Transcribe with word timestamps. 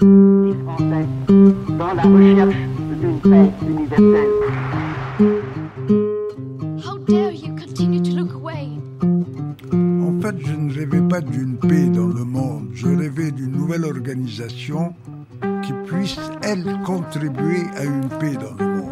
Les 0.00 0.54
Français, 0.64 1.06
dans 1.78 1.94
la 1.94 2.02
recherche 2.02 2.56
d'une 3.00 3.20
paix 3.20 3.50
universelle. 3.62 4.28
How 6.84 6.98
dare 7.06 7.30
you 7.30 7.54
continue 7.54 8.02
to 8.02 8.16
look 8.16 8.32
away? 8.34 8.70
En 9.72 10.20
fait, 10.20 10.34
je 10.40 10.52
ne 10.52 10.74
rêvais 10.74 11.08
pas 11.08 11.20
d'une 11.20 11.56
paix 11.58 11.86
dans 11.86 12.08
le 12.08 12.24
monde, 12.24 12.70
je 12.74 12.88
rêvais 12.88 13.30
d'une 13.30 13.52
nouvelle 13.52 13.84
organisation 13.84 14.92
qui 15.62 15.72
puisse, 15.86 16.18
elle, 16.42 16.64
contribuer 16.84 17.62
à 17.76 17.84
une 17.84 18.08
paix 18.08 18.34
dans 18.34 18.54
le 18.58 18.72
monde. 18.72 18.90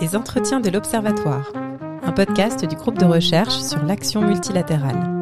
Les 0.00 0.16
entretiens 0.16 0.60
de 0.60 0.70
l'Observatoire, 0.70 1.52
un 2.02 2.12
podcast 2.12 2.64
du 2.64 2.76
groupe 2.76 2.98
de 2.98 3.04
recherche 3.04 3.58
sur 3.58 3.84
l'action 3.84 4.22
multilatérale. 4.22 5.15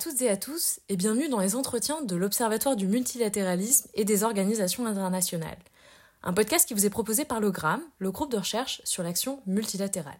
Toutes 0.00 0.22
et 0.22 0.30
à 0.30 0.36
tous 0.38 0.80
et 0.88 0.96
bienvenue 0.96 1.28
dans 1.28 1.40
les 1.40 1.56
entretiens 1.56 2.00
de 2.00 2.16
l'Observatoire 2.16 2.74
du 2.74 2.86
multilatéralisme 2.86 3.86
et 3.92 4.06
des 4.06 4.24
organisations 4.24 4.86
internationales. 4.86 5.58
Un 6.22 6.32
podcast 6.32 6.66
qui 6.66 6.72
vous 6.72 6.86
est 6.86 6.90
proposé 6.90 7.26
par 7.26 7.38
le 7.38 7.50
GRAM, 7.50 7.82
le 7.98 8.10
groupe 8.10 8.32
de 8.32 8.38
recherche 8.38 8.80
sur 8.84 9.02
l'action 9.02 9.42
multilatérale. 9.44 10.18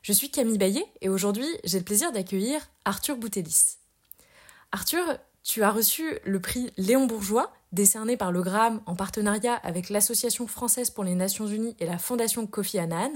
Je 0.00 0.14
suis 0.14 0.30
Camille 0.30 0.56
Baillet 0.56 0.86
et 1.02 1.10
aujourd'hui 1.10 1.46
j'ai 1.62 1.78
le 1.78 1.84
plaisir 1.84 2.10
d'accueillir 2.10 2.70
Arthur 2.86 3.18
Boutelis. 3.18 3.76
Arthur, 4.72 5.04
tu 5.42 5.62
as 5.62 5.70
reçu 5.70 6.18
le 6.24 6.40
prix 6.40 6.72
Léon 6.78 7.04
Bourgeois, 7.04 7.52
décerné 7.72 8.16
par 8.16 8.32
le 8.32 8.40
GRAM 8.40 8.80
en 8.86 8.96
partenariat 8.96 9.56
avec 9.56 9.90
l'Association 9.90 10.46
française 10.46 10.88
pour 10.88 11.04
les 11.04 11.14
Nations 11.14 11.46
Unies 11.46 11.76
et 11.80 11.86
la 11.86 11.98
Fondation 11.98 12.46
Kofi 12.46 12.78
Annan, 12.78 13.12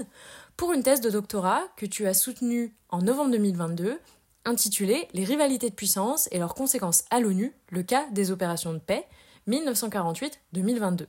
pour 0.57 0.73
une 0.73 0.83
thèse 0.83 1.01
de 1.01 1.09
doctorat 1.09 1.63
que 1.75 1.87
tu 1.87 2.05
as 2.05 2.13
soutenue 2.13 2.75
en 2.89 3.01
novembre 3.01 3.31
2022 3.31 3.99
intitulé 4.45 5.07
Les 5.13 5.23
rivalités 5.23 5.69
de 5.69 5.75
puissance 5.75 6.29
et 6.31 6.39
leurs 6.39 6.55
conséquences 6.55 7.03
à 7.09 7.19
l'ONU, 7.19 7.53
le 7.69 7.83
cas 7.83 8.07
des 8.11 8.31
opérations 8.31 8.73
de 8.73 8.79
paix 8.79 9.05
1948-2022. 9.47 11.07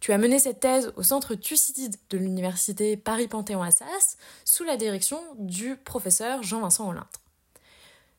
Tu 0.00 0.12
as 0.12 0.18
mené 0.18 0.38
cette 0.38 0.60
thèse 0.60 0.92
au 0.96 1.02
centre 1.02 1.34
Thucydide 1.34 1.96
de 2.10 2.18
l'université 2.18 2.96
Paris-Panthéon-Assas 2.96 4.16
sous 4.44 4.64
la 4.64 4.76
direction 4.76 5.20
du 5.38 5.76
professeur 5.76 6.42
Jean-Vincent 6.42 6.88
Olintre. 6.88 7.20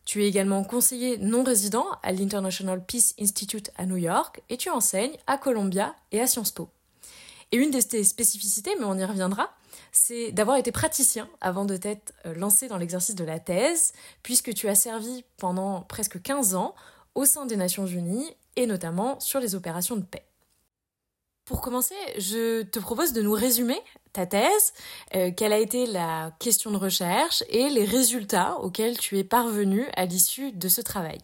Tu 0.04 0.24
es 0.24 0.28
également 0.28 0.64
conseiller 0.64 1.18
non 1.20 1.44
résident 1.44 1.86
à 2.04 2.12
l'International 2.12 2.84
Peace 2.84 3.14
Institute 3.20 3.72
à 3.78 3.86
New 3.86 3.98
York 3.98 4.42
et 4.50 4.58
tu 4.58 4.70
enseignes 4.70 5.16
à 5.28 5.38
Columbia 5.38 5.96
et 6.12 6.20
à 6.20 6.28
Sciences 6.28 6.52
Po. 6.52 6.70
Et 7.52 7.58
une 7.58 7.72
de 7.72 7.80
tes 7.80 8.04
spécificités, 8.04 8.76
mais 8.80 8.86
on 8.86 8.98
y 8.98 9.06
reviendra, 9.06 9.52
c'est 10.00 10.32
d'avoir 10.32 10.56
été 10.56 10.72
praticien 10.72 11.28
avant 11.42 11.66
de 11.66 11.76
t'être 11.76 12.14
euh, 12.26 12.34
lancé 12.34 12.70
dans 12.70 12.78
l'exercice 12.78 13.16
de 13.16 13.26
la 13.26 13.40
thèse, 13.40 13.92
puisque 14.24 14.54
tu 14.54 14.70
as 14.70 14.76
servi 14.76 15.26
pendant 15.38 15.82
presque 15.82 16.22
15 16.22 16.56
ans 16.56 16.74
au 17.16 17.26
sein 17.26 17.46
des 17.46 17.58
Nations 17.58 17.86
Unies 17.86 18.34
et 18.56 18.66
notamment 18.66 19.20
sur 19.20 19.42
les 19.42 19.56
opérations 19.56 19.98
de 19.98 20.04
paix. 20.04 20.26
Pour 21.44 21.60
commencer, 21.60 21.96
je 22.18 22.62
te 22.62 22.80
propose 22.80 23.12
de 23.12 23.22
nous 23.22 23.34
résumer 23.34 23.80
ta 24.14 24.26
thèse, 24.26 24.74
euh, 25.16 25.32
quelle 25.36 25.52
a 25.52 25.58
été 25.58 25.86
la 25.86 26.32
question 26.40 26.72
de 26.72 26.78
recherche 26.78 27.44
et 27.50 27.70
les 27.70 27.86
résultats 27.86 28.58
auxquels 28.60 28.98
tu 28.98 29.18
es 29.18 29.24
parvenu 29.26 29.86
à 29.98 30.06
l'issue 30.06 30.54
de 30.54 30.70
ce 30.70 30.80
travail. 30.80 31.20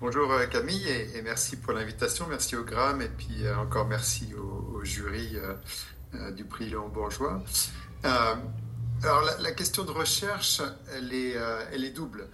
Bonjour 0.00 0.30
euh, 0.30 0.46
Camille 0.46 0.88
et, 0.88 1.20
merci 1.22 1.56
pour 1.56 1.72
l'invitation, 1.72 2.26
merci 2.28 2.54
au 2.54 2.62
GRAM 2.62 3.02
et 3.02 3.08
puis 3.08 3.48
encore 3.58 3.86
merci 3.86 4.32
au, 4.34 4.82
jury 4.84 5.36
du 6.32 6.44
prix 6.44 6.68
Léon 6.68 6.88
Bourgeois. 6.88 7.42
Euh, 8.04 8.34
alors 9.02 9.22
la, 9.40 9.52
question 9.52 9.84
de 9.84 9.90
recherche, 9.90 10.60
elle 10.94 11.12
est, 11.12 11.36
euh, 11.36 11.90
double. 11.94 12.28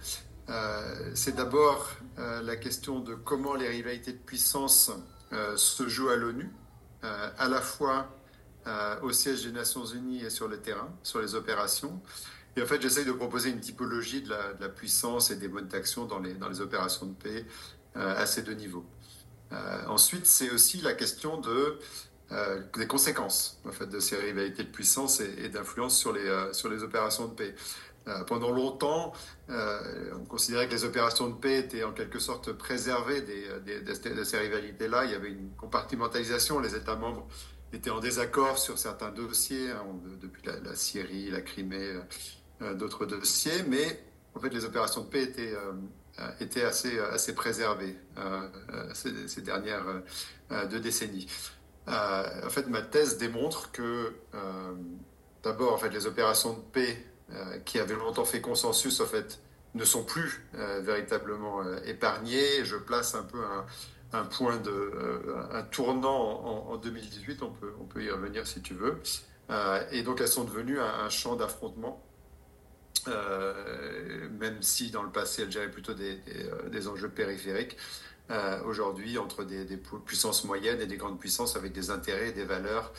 C'est 1.13 1.35
d'abord 1.35 1.89
la 2.17 2.55
question 2.55 2.99
de 2.99 3.15
comment 3.15 3.55
les 3.55 3.67
rivalités 3.67 4.13
de 4.13 4.17
puissance 4.17 4.91
se 5.55 5.87
jouent 5.87 6.09
à 6.09 6.15
l'ONU, 6.15 6.49
à 7.01 7.47
la 7.47 7.61
fois 7.61 8.07
au 9.01 9.11
siège 9.11 9.43
des 9.43 9.51
Nations 9.51 9.85
Unies 9.85 10.23
et 10.23 10.29
sur 10.29 10.47
le 10.47 10.57
terrain, 10.57 10.89
sur 11.03 11.19
les 11.19 11.35
opérations. 11.35 12.01
Et 12.57 12.63
en 12.63 12.65
fait, 12.65 12.81
j'essaye 12.81 13.05
de 13.05 13.11
proposer 13.11 13.51
une 13.51 13.59
typologie 13.59 14.23
de 14.23 14.29
la, 14.29 14.69
puissance 14.69 15.29
et 15.29 15.35
des 15.35 15.47
modes 15.47 15.67
d'action 15.67 16.05
dans 16.05 16.19
les, 16.19 16.59
opérations 16.59 17.05
de 17.05 17.13
paix 17.13 17.45
euh, 17.95 18.19
à 18.19 18.25
ces 18.25 18.41
deux 18.41 18.55
niveaux. 18.55 18.85
Euh, 19.51 19.85
ensuite, 19.85 20.25
c'est 20.25 20.49
aussi 20.49 20.81
la 20.81 20.93
question 20.93 21.39
de, 21.39 21.77
euh, 22.31 22.61
des 22.77 22.87
conséquences 22.87 23.61
en 23.65 23.71
fait, 23.71 23.87
de 23.87 23.99
ces 23.99 24.17
rivalités 24.17 24.63
de 24.63 24.69
puissance 24.69 25.21
et, 25.21 25.49
d'influence 25.49 25.97
sur 25.97 26.13
les, 26.13 26.29
sur 26.53 26.69
les 26.69 26.83
opérations 26.83 27.27
de 27.27 27.33
paix. 27.33 27.55
pendant 28.27 28.51
longtemps, 28.51 29.13
on 29.49 30.25
considérait 30.27 30.67
que 30.67 30.73
les 30.73 30.85
opérations 30.85 31.29
de 31.29 31.35
paix 31.35 31.59
étaient 31.59 31.83
en 31.83 31.91
quelque 31.91 32.19
sorte 32.19 32.53
préservées 32.53 33.21
des, 33.21 33.43
des, 33.65 33.81
de, 33.81 34.23
ces 34.23 34.37
rivalités-là. 34.37 35.05
Il 35.05 35.11
y 35.11 35.15
avait 35.15 35.29
une 35.31 35.51
compartimentalisation. 35.57 36.59
Les 36.59 36.75
États 36.75 36.95
membres 36.95 37.27
étaient 37.73 37.89
en 37.89 37.99
désaccord 37.99 38.57
sur 38.57 38.77
certains 38.77 39.11
dossiers, 39.11 39.71
hein, 39.71 39.85
depuis 40.21 40.41
la, 40.45 40.75
Syrie, 40.75 41.29
la 41.29 41.41
Crimée, 41.41 41.95
euh, 42.63 42.73
d'autres 42.73 43.05
dossiers, 43.05 43.63
mais 43.67 44.01
en 44.33 44.39
fait 44.39 44.49
les 44.49 44.65
opérations 44.65 45.01
de 45.01 45.09
paix 45.09 45.21
étaient, 45.21 45.53
euh, 45.53 46.31
étaient 46.39 46.63
assez, 46.63 46.97
assez 46.97 47.35
préservées 47.35 47.95
euh, 48.17 48.49
ces, 48.93 49.41
dernières 49.41 49.85
deux 50.71 50.79
décennies. 50.79 51.27
En 51.87 52.49
fait, 52.49 52.67
ma 52.67 52.81
thèse 52.81 53.17
démontre 53.17 53.71
que 53.71 54.13
d'abord, 55.43 55.73
en 55.73 55.77
fait, 55.77 55.89
les 55.89 56.05
opérations 56.05 56.53
de 56.53 56.59
paix 56.59 57.05
qui 57.65 57.79
avaient 57.79 57.95
longtemps 57.95 58.25
fait 58.25 58.41
consensus, 58.41 58.99
en 58.99 59.05
fait, 59.05 59.39
ne 59.73 59.85
sont 59.85 60.03
plus 60.03 60.45
véritablement 60.81 61.63
épargnées. 61.85 62.65
Je 62.65 62.75
place 62.75 63.15
un 63.15 63.23
peu 63.23 63.39
un, 64.13 64.23
point 64.23 64.57
de 64.57 64.69
euh, 64.69 65.43
un 65.51 65.63
tournant 65.63 66.67
en, 66.69 66.73
en, 66.73 66.77
2018, 66.77 67.43
on 67.43 67.51
peut, 67.51 67.73
on 67.79 67.85
peut 67.85 68.03
y 68.03 68.09
revenir 68.09 68.47
si 68.47 68.61
tu 68.61 68.73
veux. 68.73 68.99
Euh, 69.49 69.83
et 69.91 70.03
donc 70.03 70.21
elles 70.21 70.27
sont 70.27 70.43
devenues 70.43 70.79
un, 70.79 71.09
champ 71.09 71.35
d'affrontement, 71.35 72.03
euh, 73.07 74.29
même 74.39 74.61
si 74.61 74.91
dans 74.91 75.03
le 75.03 75.09
passé 75.09 75.43
elles 75.43 75.51
géraient 75.51 75.71
plutôt 75.71 75.93
des, 75.93 76.19
des 76.69 76.87
enjeux 76.87 77.09
périphériques. 77.09 77.77
Aujourd'hui, 78.65 79.17
entre 79.17 79.45
des, 79.45 79.77
puissances 80.05 80.43
moyennes 80.43 80.81
et 80.81 80.85
des 80.85 80.97
grandes 80.97 81.17
puissances 81.17 81.55
avec 81.55 81.71
des 81.71 81.91
intérêts 81.91 82.29
et 82.29 82.33
des 82.33 82.43
valeurs 82.43 82.91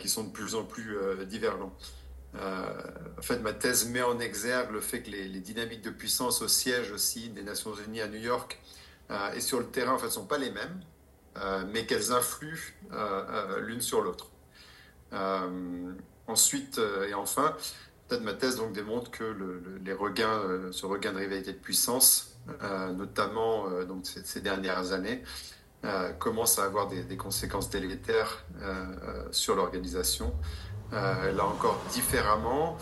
qui 0.00 0.08
sont 0.08 0.24
de 0.24 0.30
plus 0.30 0.56
en 0.56 0.64
plus 0.64 0.98
divergents. 1.28 1.72
en 2.34 3.22
fait, 3.22 3.38
ma 3.38 3.52
thèse 3.52 3.88
met 3.88 4.02
en 4.02 4.18
exergue 4.18 4.72
le 4.72 4.80
fait 4.80 5.02
que 5.02 5.10
les, 5.12 5.28
dynamiques 5.40 5.82
de 5.82 5.90
puissance 5.90 6.42
au 6.42 6.48
siège 6.48 6.90
aussi 6.90 7.28
des 7.28 7.44
Nations 7.44 7.74
Unies 7.86 8.00
à 8.00 8.08
New 8.08 8.18
York 8.18 8.60
euh, 9.10 9.32
et 9.32 9.40
sur 9.40 9.58
le 9.60 9.66
terrain, 9.66 9.92
en 9.92 9.98
fait, 9.98 10.06
ne 10.06 10.10
sont 10.10 10.26
pas 10.26 10.38
les 10.38 10.50
mêmes, 10.50 10.80
euh, 11.38 11.64
mais 11.72 11.86
qu'elles 11.86 12.12
influent 12.12 12.72
euh, 12.92 13.60
l'une 13.60 13.80
sur 13.80 14.02
l'autre. 14.02 14.30
ensuite, 16.26 16.80
et 17.08 17.14
enfin, 17.14 17.56
peut-être 18.08 18.22
ma 18.22 18.34
thèse 18.34 18.56
donc 18.56 18.72
démontre 18.72 19.10
que 19.10 19.24
le, 19.24 19.60
le, 19.60 19.78
les 19.84 19.92
regains, 19.92 20.42
ce 20.72 20.86
regain 20.86 21.12
de 21.12 21.18
rivalité 21.18 21.52
de 21.52 21.58
puissance, 21.58 22.35
notamment 22.96 23.68
donc 23.88 24.06
ces, 24.06 24.40
dernières 24.40 24.92
années, 24.92 25.22
commence 26.18 26.58
à 26.58 26.64
avoir 26.64 26.88
des, 26.88 27.16
conséquences 27.16 27.70
délétères 27.70 28.44
sur 29.30 29.56
l'organisation. 29.56 30.32
là 30.92 31.44
encore 31.44 31.80
différemment, 31.92 32.76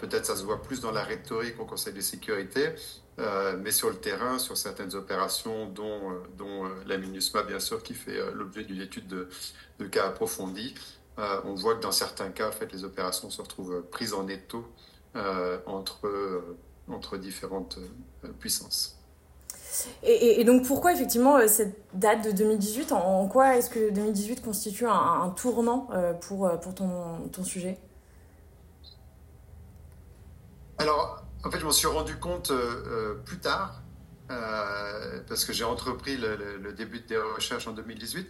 peut-être 0.00 0.26
ça 0.26 0.36
se 0.36 0.44
voit 0.44 0.62
plus 0.62 0.80
dans 0.80 0.92
la 0.92 1.02
rhétorique 1.02 1.60
au 1.60 1.64
Conseil 1.64 1.92
de 1.92 2.00
sécurité, 2.00 2.74
euh, 3.20 3.56
mais 3.62 3.70
sur 3.70 3.90
le 3.90 3.96
terrain, 3.96 4.38
sur 4.38 4.56
certaines 4.56 4.94
opérations, 4.94 5.66
dont, 5.66 6.10
euh, 6.10 6.22
dont 6.36 6.64
euh, 6.64 6.68
la 6.86 6.98
MINUSMA, 6.98 7.44
bien 7.44 7.60
sûr, 7.60 7.82
qui 7.82 7.94
fait 7.94 8.18
l'objet 8.32 8.64
d'une 8.64 8.80
étude 8.80 9.06
de, 9.06 9.28
de, 9.78 9.86
cas 9.86 10.06
approfondie, 10.06 10.74
on 11.16 11.54
voit 11.54 11.76
que 11.76 11.80
dans 11.80 11.92
certains 11.92 12.30
cas, 12.30 12.48
en 12.48 12.52
fait, 12.52 12.72
les 12.72 12.82
opérations 12.82 13.30
se 13.30 13.40
retrouvent 13.40 13.82
prises 13.82 14.14
en 14.14 14.26
étau 14.26 14.66
entre, 15.64 16.10
entre 16.88 17.16
différentes 17.16 17.78
puissances. 18.38 18.98
Et, 20.04 20.40
et, 20.40 20.44
donc 20.44 20.64
pourquoi 20.66 20.92
effectivement 20.92 21.48
cette 21.48 21.76
date 21.94 22.24
de 22.24 22.30
2018 22.30 22.92
En, 22.92 23.22
en 23.22 23.26
quoi 23.26 23.56
est-ce 23.56 23.68
que 23.70 23.90
2018 23.90 24.40
constitue 24.42 24.86
un, 24.86 24.92
un 24.92 25.30
tournant 25.30 25.88
pour, 26.20 26.48
pour 26.60 26.74
ton, 26.74 27.28
ton 27.32 27.42
sujet? 27.42 27.78
Alors, 30.78 31.24
en 31.44 31.50
fait, 31.50 31.58
je 31.58 31.64
m'en 31.64 31.72
suis 31.72 31.88
rendu 31.88 32.16
compte 32.16 32.52
plus 33.24 33.38
tard, 33.38 33.82
parce 34.28 35.44
que 35.44 35.52
j'ai 35.52 35.64
entrepris 35.64 36.16
le, 36.16 36.72
début 36.72 37.00
des 37.00 37.18
recherches 37.18 37.66
en 37.66 37.72
2018. 37.72 38.28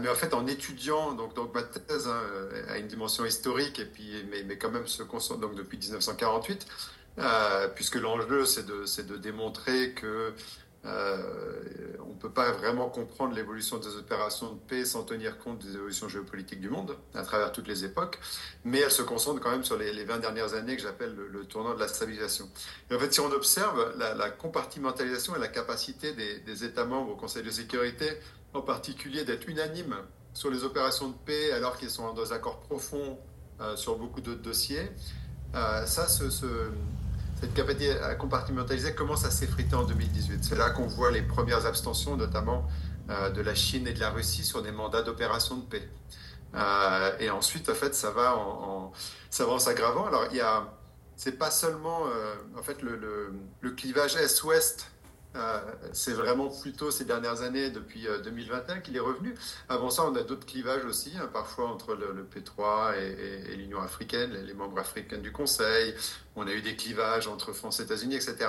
mais 0.00 0.08
en 0.08 0.14
fait, 0.14 0.34
en 0.34 0.46
étudiant, 0.46 1.12
donc, 1.12 1.34
donc 1.34 1.54
ma 1.54 1.62
thèse 1.62 2.08
hein, 2.08 2.22
a 2.68 2.78
une 2.78 2.88
dimension 2.88 3.24
historique, 3.24 3.78
et 3.78 3.86
puis, 3.86 4.24
mais, 4.30 4.42
mais 4.44 4.58
quand 4.58 4.70
même 4.70 4.86
se 4.86 5.02
concentre 5.02 5.40
donc, 5.40 5.54
depuis 5.54 5.78
1948, 5.78 6.66
puisque 7.74 7.96
l'enjeu, 7.96 8.44
c'est 8.46 8.66
de, 8.66 8.84
de, 9.02 9.16
démontrer 9.16 9.92
que 9.92 10.34
euh, 10.86 11.96
on 12.06 12.14
ne 12.14 12.18
peut 12.18 12.30
pas 12.30 12.52
vraiment 12.52 12.88
comprendre 12.88 13.34
l'évolution 13.34 13.76
des 13.78 13.96
opérations 13.96 14.54
de 14.54 14.58
paix 14.58 14.86
sans 14.86 15.02
tenir 15.04 15.38
compte 15.38 15.58
des 15.58 15.74
évolutions 15.74 16.08
géopolitiques 16.08 16.60
du 16.60 16.70
monde 16.70 16.96
à 17.14 17.22
travers 17.22 17.52
toutes 17.52 17.68
les 17.68 17.84
époques, 17.84 18.18
mais 18.64 18.78
elle 18.78 18.90
se 18.90 19.02
concentre 19.02 19.40
quand 19.40 19.50
même 19.50 19.64
sur 19.64 19.76
les, 19.76 20.04
20 20.04 20.18
dernières 20.18 20.54
années 20.54 20.76
que 20.76 20.82
j'appelle 20.82 21.14
le, 21.14 21.44
tournant 21.44 21.74
de 21.74 21.80
la 21.80 21.88
stabilisation. 21.88 22.48
Et 22.90 22.94
en 22.94 22.98
fait, 22.98 23.12
si 23.12 23.20
on 23.20 23.30
observe 23.30 23.94
la, 23.98 24.30
compartimentalisation 24.30 25.36
et 25.36 25.38
la 25.38 25.48
capacité 25.48 26.14
des, 26.14 26.64
États 26.64 26.84
membres 26.84 27.12
au 27.12 27.16
Conseil 27.16 27.42
de 27.42 27.50
sécurité, 27.50 28.06
en 28.54 28.62
particulier 28.62 29.24
d'être 29.24 29.48
unanimes 29.48 29.96
sur 30.32 30.50
les 30.50 30.64
opérations 30.64 31.08
de 31.08 31.14
paix 31.26 31.52
alors 31.52 31.76
qu'ils 31.76 31.90
sont 31.90 32.04
en 32.04 32.14
désaccord 32.14 32.60
profond 32.60 33.18
euh, 33.60 33.76
sur 33.76 33.96
beaucoup 33.96 34.20
d'autres 34.20 34.42
dossiers, 34.42 34.90
euh, 35.54 35.84
ça, 35.86 36.08
se, 36.08 36.24
cette 37.40 37.54
capacité 37.54 37.98
à 37.98 38.14
compartimentaliser 38.14 38.94
commence 38.94 39.24
à 39.24 39.30
s'effriter 39.30 39.74
en 39.74 39.84
2018. 39.84 40.44
C'est 40.44 40.56
là 40.56 40.70
qu'on 40.70 40.86
voit 40.86 41.10
les 41.10 41.22
premières 41.22 41.64
abstentions, 41.64 42.16
notamment 42.16 42.66
euh, 43.08 43.30
de 43.30 43.40
la 43.40 43.54
Chine 43.54 43.86
et 43.86 43.92
de 43.92 44.00
la 44.00 44.10
Russie, 44.10 44.44
sur 44.44 44.62
des 44.62 44.72
mandats 44.72 45.02
d'opération 45.02 45.56
de 45.56 45.64
paix. 45.64 45.88
Euh, 46.54 47.16
et 47.18 47.30
ensuite, 47.30 47.68
en 47.70 47.74
fait, 47.74 47.94
ça 47.94 48.10
va 48.10 48.36
en, 48.36 48.92
ça 49.30 49.46
va 49.46 49.52
en 49.52 49.58
s'aggravant. 49.58 50.06
Alors, 50.06 50.26
il 50.30 50.36
y 50.36 50.40
a, 50.40 50.68
c'est 51.16 51.38
pas 51.38 51.50
seulement, 51.50 52.06
euh, 52.06 52.34
en 52.58 52.62
fait, 52.62 52.82
le, 52.82 53.32
le, 53.60 53.70
clivage 53.70 54.16
Est-Ouest 54.16 54.90
c'est 55.92 56.12
vraiment 56.12 56.48
plutôt 56.48 56.90
ces 56.90 57.04
dernières 57.04 57.42
années, 57.42 57.70
depuis 57.70 58.06
2021, 58.24 58.76
euh, 58.76 58.80
qu'il 58.80 58.96
est 58.96 59.00
revenu. 59.00 59.34
Avant 59.68 59.90
ça, 59.90 60.04
on 60.04 60.14
a 60.16 60.22
d'autres 60.22 60.46
clivages 60.46 60.84
aussi, 60.84 61.12
hein, 61.16 61.28
parfois 61.32 61.68
entre 61.68 61.94
le, 61.94 62.24
P3 62.24 62.96
et, 62.98 63.56
l'Union 63.56 63.80
africaine, 63.80 64.32
les, 64.32 64.54
membres 64.54 64.78
africains 64.78 65.18
du 65.18 65.30
Conseil. 65.32 65.94
On 66.36 66.46
a 66.46 66.52
eu 66.52 66.62
des 66.62 66.74
clivages 66.74 67.28
entre 67.28 67.52
France 67.52 67.80
et 67.80 67.84
États-Unis, 67.84 68.16
etc. 68.16 68.48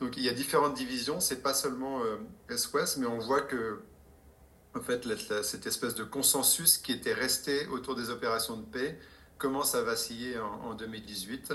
Donc 0.00 0.16
il 0.16 0.22
y 0.22 0.28
a 0.28 0.32
différentes 0.32 0.74
divisions. 0.74 1.20
C'est 1.20 1.42
pas 1.42 1.54
seulement 1.54 2.02
euh, 2.04 2.16
Est-Ouest, 2.48 2.98
mais 2.98 3.06
on 3.06 3.18
voit 3.18 3.42
que 3.42 3.80
en 4.76 4.80
fait, 4.80 5.04
cette 5.42 5.66
espèce 5.66 5.96
de 5.96 6.04
consensus 6.04 6.78
qui 6.78 6.92
était 6.92 7.12
resté 7.12 7.66
autour 7.66 7.96
des 7.96 8.10
opérations 8.10 8.56
de 8.56 8.64
paix 8.64 9.00
commence 9.36 9.74
à 9.74 9.82
vaciller 9.82 10.38
en, 10.38 10.70
en 10.70 10.74
2018. 10.74 11.52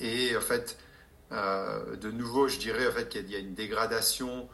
et 0.00 0.36
en 0.36 0.40
fait, 0.40 0.76
euh, 0.76 0.91
de 1.32 2.10
nouveau, 2.10 2.48
je 2.48 2.58
dirais 2.58 2.86
en 2.86 2.92
fait, 2.92 3.08
qu'il 3.08 3.30
y 3.30 3.36
a 3.36 3.38
une 3.38 3.54
dégradation 3.54 4.48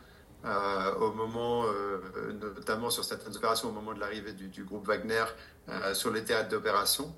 euh, 0.45 0.95
au 0.95 1.13
moment, 1.13 1.65
euh, 1.67 2.33
notamment 2.41 2.91
sur 2.91 3.05
certaines 3.05 3.37
opérations, 3.37 3.71
au 3.71 3.73
moment 3.73 3.93
de 3.93 3.99
l'arrivée 3.99 4.33
du, 4.33 4.65
groupe 4.65 4.87
Wagner 4.87 5.25
sur 5.93 6.11
les 6.13 6.25
théâtres 6.25 6.49
d'opération. 6.49 7.15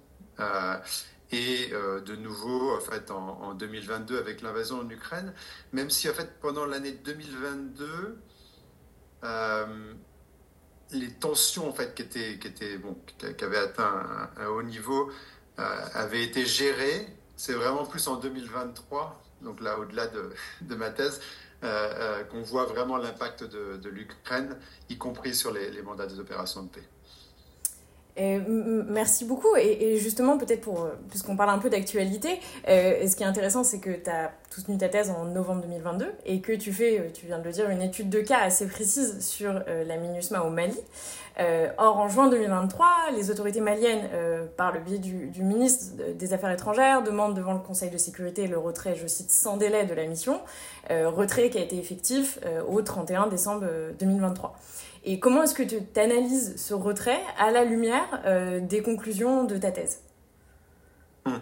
et 1.32 1.70
de 1.70 2.16
nouveau, 2.16 2.76
en 2.76 2.80
fait, 2.80 3.10
en, 3.10 3.54
2022 3.54 4.18
avec 4.18 4.40
l'invasion 4.42 4.80
en 4.80 4.88
Ukraine, 4.90 5.32
même 5.72 5.90
si 5.90 6.08
en 6.08 6.12
fait 6.12 6.40
pendant 6.40 6.64
l'année 6.66 6.92
2022, 6.92 8.18
les 10.92 11.12
tensions 11.12 11.68
en 11.68 11.72
fait 11.72 11.94
qui 11.94 12.02
étaient, 12.02 12.38
qui 12.38 12.48
étaient 12.48 12.78
bon, 12.78 12.96
qui 13.18 13.44
avaient 13.44 13.58
atteint 13.58 14.30
un 14.38 14.46
haut 14.48 14.62
niveau, 14.62 15.10
avaient 15.56 16.24
été 16.24 16.46
gérées. 16.46 17.06
C'est 17.40 17.54
vraiment 17.54 17.87
plus 17.87 18.06
en 18.06 18.16
2023 18.16 19.19
donc 19.40 19.62
là 19.62 19.78
au-delà 19.78 20.06
de, 20.06 20.75
ma 20.75 20.90
thèse, 20.90 21.22
euh, 21.64 21.66
euh, 21.66 22.25
qu'on 22.25 22.42
voit 22.42 22.66
vraiment 22.66 22.98
l'impact 22.98 23.44
de, 23.44 23.88
l'Ukraine, 23.88 24.58
y 24.90 24.98
compris 24.98 25.34
sur 25.34 25.50
les, 25.50 25.81
mandats 25.81 26.06
des 26.06 26.20
opérations 26.20 26.64
de 26.64 26.69
paix. 26.69 26.84
Merci 28.16 29.24
beaucoup. 29.24 29.54
Et, 29.56 29.98
justement, 29.98 30.38
peut-être 30.38 30.60
pour, 30.60 30.88
puisqu'on 31.08 31.36
parle 31.36 31.50
un 31.50 31.58
peu 31.58 31.70
d'actualité, 31.70 32.40
euh, 32.68 33.06
ce 33.06 33.16
qui 33.16 33.22
est 33.22 33.26
intéressant, 33.26 33.64
c'est 33.64 33.80
que 33.80 33.90
tu 33.90 34.10
as 34.10 34.32
soutenu 34.50 34.78
ta 34.78 34.88
thèse 34.88 35.10
en 35.10 35.26
novembre 35.26 35.62
2022 35.62 36.06
et 36.26 36.40
que 36.40 36.52
tu 36.52 36.72
fais, 36.72 37.10
tu 37.14 37.26
viens 37.26 37.38
de 37.38 37.44
le 37.44 37.52
dire, 37.52 37.70
une 37.70 37.82
étude 37.82 38.10
de 38.10 38.20
cas 38.20 38.40
assez 38.40 38.66
précise 38.66 39.24
sur 39.24 39.52
la 39.52 39.96
MINUSMA 39.96 40.42
au 40.42 40.50
Mali. 40.50 40.76
Euh, 41.40 41.68
or, 41.78 41.96
en 41.96 42.08
juin 42.08 42.28
2023, 42.28 42.86
les 43.16 43.30
autorités 43.30 43.60
maliennes, 43.60 44.08
euh, 44.12 44.46
par 44.56 44.72
le 44.72 44.80
biais 44.80 44.98
du, 44.98 45.42
ministre 45.42 45.94
des 46.14 46.32
Affaires 46.34 46.50
étrangères, 46.50 47.02
demandent 47.02 47.34
devant 47.34 47.54
le 47.54 47.60
Conseil 47.60 47.90
de 47.90 47.96
sécurité 47.96 48.46
le 48.46 48.58
retrait, 48.58 48.94
je 48.94 49.06
cite, 49.06 49.30
sans 49.30 49.56
délai 49.56 49.86
de 49.86 49.94
la 49.94 50.06
mission, 50.06 50.40
euh, 50.90 51.08
retrait 51.08 51.48
qui 51.48 51.58
a 51.58 51.62
été 51.62 51.78
effectif 51.78 52.38
au 52.68 52.82
31 52.82 53.28
décembre 53.28 53.64
2023. 53.98 54.54
Et 55.05 55.19
comment 55.19 55.43
est-ce 55.44 55.55
que 55.55 55.62
tu 55.62 55.79
analyses 55.99 56.56
ce 56.56 56.75
retrait 56.75 57.20
à 57.38 57.50
la 57.50 57.64
lumière 57.64 58.23
des 58.62 58.82
conclusions 58.82 59.44
de 59.44 59.56
ta 59.56 59.73
thèse? 59.73 60.00
Hmm. 61.25 61.38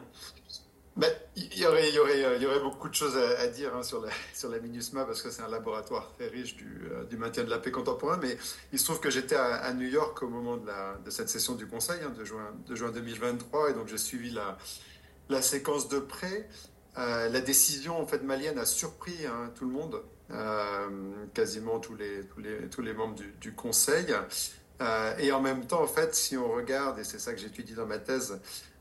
Ben, 0.98 1.12
il, 1.36 1.56
y 1.56 1.64
aurait, 1.64 2.60
beaucoup 2.60 2.88
de 2.88 2.94
choses 2.94 3.16
à, 3.16 3.46
dire 3.46 3.72
hein, 3.76 3.82
sur, 3.84 4.02
la, 4.02 4.58
MINUSMA 4.58 5.04
parce 5.04 5.22
que 5.22 5.30
c'est 5.30 5.42
un 5.42 5.48
laboratoire 5.48 6.10
très 6.16 6.26
riche 6.26 6.56
du, 6.56 6.88
euh, 6.90 7.16
maintien 7.16 7.44
de 7.44 7.50
la 7.50 7.58
paix 7.58 7.70
contemporain. 7.70 8.18
Mais 8.20 8.36
il 8.72 8.80
se 8.80 8.84
trouve 8.84 8.98
que 8.98 9.08
j'étais 9.08 9.36
à, 9.36 9.72
New 9.74 9.86
York 9.86 10.20
au 10.24 10.28
moment 10.28 10.56
de, 10.56 11.10
cette 11.10 11.28
session 11.28 11.54
du 11.54 11.68
Conseil 11.68 12.00
hein, 12.04 12.12
de, 12.18 12.24
juin, 12.24 12.52
de 12.66 12.74
juin 12.74 12.90
2023 12.90 13.70
et 13.70 13.74
donc 13.74 13.86
j'ai 13.86 13.96
suivi 13.96 14.36
la, 15.28 15.40
séquence 15.40 15.88
de 15.88 16.00
près. 16.00 16.48
Euh, 16.98 17.28
la 17.28 17.40
décision 17.40 18.00
en 18.00 18.06
fait 18.06 18.24
malienne 18.24 18.58
a 18.58 18.66
surpris 18.66 19.24
hein, 19.24 19.52
tout 19.54 19.66
le 19.66 19.72
monde, 19.72 19.94
euh, 19.94 20.00
quasiment 21.34 21.78
tous 21.78 21.94
les, 21.94 22.20
tous 22.70 22.82
les, 22.82 22.92
membres 22.92 23.16
du, 23.40 23.52
Conseil. 23.52 24.06
et 25.18 25.32
en 25.32 25.40
même 25.40 25.66
temps, 25.66 25.82
en 25.82 25.86
fait, 25.86 26.14
si 26.14 26.36
on 26.36 26.52
regarde, 26.52 26.98
et 26.98 27.04
c'est 27.04 27.18
ça 27.18 27.32
que 27.32 27.38
j'étudie 27.40 27.74
dans 27.74 27.86
ma 27.86 27.98
thèse, 27.98 28.38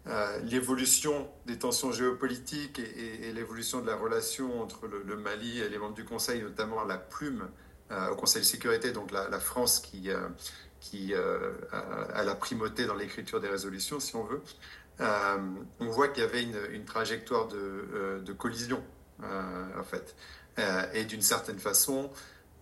euh, 0.10 0.40
l'évolution 0.44 1.28
des 1.46 1.60
tensions 1.60 1.92
géopolitiques 1.92 2.80
et, 2.80 3.34
l'évolution 3.34 3.82
de 3.82 3.88
la 3.88 3.96
relation 3.96 4.62
entre 4.62 4.88
le, 4.88 5.18
Mali 5.18 5.60
et 5.60 5.68
les 5.68 5.78
membres 5.78 5.96
du 5.96 6.06
Conseil, 6.06 6.42
notamment 6.42 6.84
la 6.86 6.98
plume 6.98 7.50
euh, 7.92 8.12
au 8.12 8.16
Conseil 8.16 8.42
de 8.42 8.48
sécurité, 8.48 8.92
donc 8.92 9.12
la, 9.12 9.40
France 9.40 9.80
qui, 9.80 10.10
euh, 10.10 10.30
qui 10.80 11.14
a, 11.14 12.24
la 12.24 12.36
primauté 12.36 12.86
dans 12.86 12.96
l'écriture 12.96 13.42
des 13.42 13.50
résolutions, 13.50 14.00
si 14.00 14.16
on 14.16 14.24
veut, 14.24 14.42
on 15.80 15.90
voit 15.90 16.08
qu'il 16.08 16.24
y 16.24 16.26
avait 16.26 16.44
une, 16.44 16.86
trajectoire 16.86 17.48
de, 17.50 18.22
de 18.24 18.34
collision, 18.34 18.82
en 19.22 19.84
fait. 19.84 20.16
Et 20.94 21.06
d'une 21.06 21.21
certaine 21.21 21.59
façon, 21.59 22.09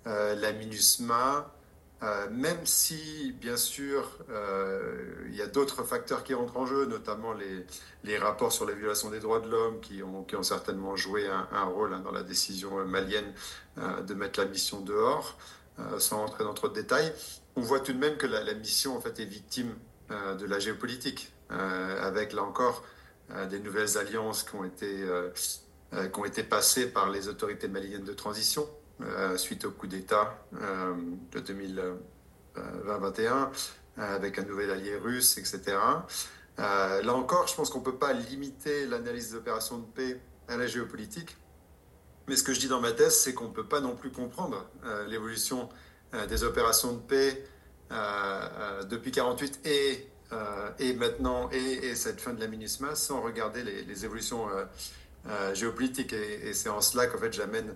la 0.05 0.51
MINUSMA 0.51 1.55
euh, 2.03 2.29
même 2.29 2.65
si, 2.65 3.33
bien 3.39 3.55
sûr, 3.55 4.19
euh, 4.29 5.25
il 5.27 5.35
y 5.35 5.41
a 5.41 5.47
d'autres 5.47 5.83
facteurs 5.83 6.23
qui 6.23 6.33
rentrent 6.33 6.57
en 6.57 6.65
jeu, 6.65 6.85
notamment 6.85 7.33
les, 7.33 7.65
les 8.03 8.17
rapports 8.17 8.51
sur 8.51 8.65
la 8.65 8.73
violation 8.73 9.09
des 9.09 9.19
droits 9.19 9.39
de 9.39 9.49
l'homme 9.49 9.79
qui 9.79 10.03
ont, 10.03 10.23
qui 10.23 10.35
ont 10.35 10.43
certainement 10.43 10.95
joué 10.95 11.27
un, 11.27 11.63
rôle 11.63 11.93
hein, 11.93 12.01
dans 12.01 12.11
la 12.11 12.23
décision 12.23 12.85
malienne 12.85 13.33
euh, 13.77 14.01
de 14.01 14.13
mettre 14.13 14.39
la 14.39 14.45
mission 14.45 14.81
dehors, 14.81 15.37
sans 15.97 16.23
entrer 16.23 16.45
dans 16.45 16.53
trop 16.53 16.69
de 16.69 16.73
détails, 16.73 17.11
on 17.57 17.61
voit 17.61 17.81
tout 17.81 17.91
de 17.91 17.97
même 17.97 18.15
que 18.15 18.27
la, 18.27 18.53
mission 18.53 18.95
en 18.95 19.01
fait, 19.01 19.19
est 19.19 19.25
victime 19.25 19.75
de 20.09 20.45
la 20.45 20.57
géopolitique, 20.57 21.33
avec 21.49 22.31
là 22.31 22.43
encore 22.43 22.85
des 23.49 23.59
nouvelles 23.59 23.97
alliances 23.97 24.43
qui 24.43 24.55
ont, 24.55 24.63
été, 24.63 25.03
qui 26.11 26.19
ont 26.19 26.25
été 26.25 26.43
passées 26.43 26.87
par 26.87 27.09
les 27.09 27.27
autorités 27.27 27.67
maliennes 27.67 28.03
de 28.03 28.13
transition, 28.13 28.67
euh, 29.01 29.35
suite 29.35 29.65
au 29.65 29.71
coup 29.71 29.87
d'État 29.87 30.41
euh, 30.61 30.93
de 31.33 31.41
2021, 31.41 33.51
euh, 33.97 34.15
avec 34.15 34.39
un 34.39 34.43
nouvel 34.43 34.71
allié 34.71 34.95
russe, 34.95 35.37
etc. 35.37 35.75
là 36.57 37.13
encore, 37.13 37.45
je 37.47 37.55
pense 37.55 37.69
qu'on 37.69 37.79
ne 37.79 37.83
peut 37.83 37.97
pas 37.97 38.13
limiter 38.13 38.85
l'analyse 38.85 39.31
des 39.31 39.35
opérations 39.35 39.79
de 39.79 39.85
paix 39.85 40.21
à 40.47 40.55
la 40.55 40.67
géopolitique. 40.67 41.35
Mais 42.29 42.37
ce 42.37 42.43
que 42.43 42.53
je 42.53 42.61
dis 42.61 42.69
dans 42.69 42.79
ma 42.79 42.93
thèse, 42.93 43.19
c'est 43.19 43.33
qu'on 43.33 43.49
ne 43.49 43.53
peut 43.53 43.67
pas 43.67 43.81
non 43.81 43.97
plus 43.97 44.11
comprendre 44.11 44.65
l'évolution 45.07 45.67
des 46.29 46.45
opérations 46.45 46.93
de 46.93 46.99
paix 46.99 47.45
depuis 48.89 49.11
48 49.11 49.59
et, 49.65 50.07
et 50.79 50.93
maintenant 50.93 51.49
et, 51.51 51.93
cette 51.95 52.21
fin 52.21 52.33
de 52.33 52.39
la 52.39 52.47
MINUSMA 52.47 52.95
sans 52.95 53.21
regarder 53.21 53.63
les, 53.63 54.05
évolutions 54.05 54.47
géopolitiques. 55.53 56.13
Et, 56.13 56.49
et 56.49 56.53
c'est 56.53 56.69
en 56.69 56.81
cela 56.81 57.07
qu'en 57.07 57.17
fait 57.17 57.33
j'amène 57.33 57.75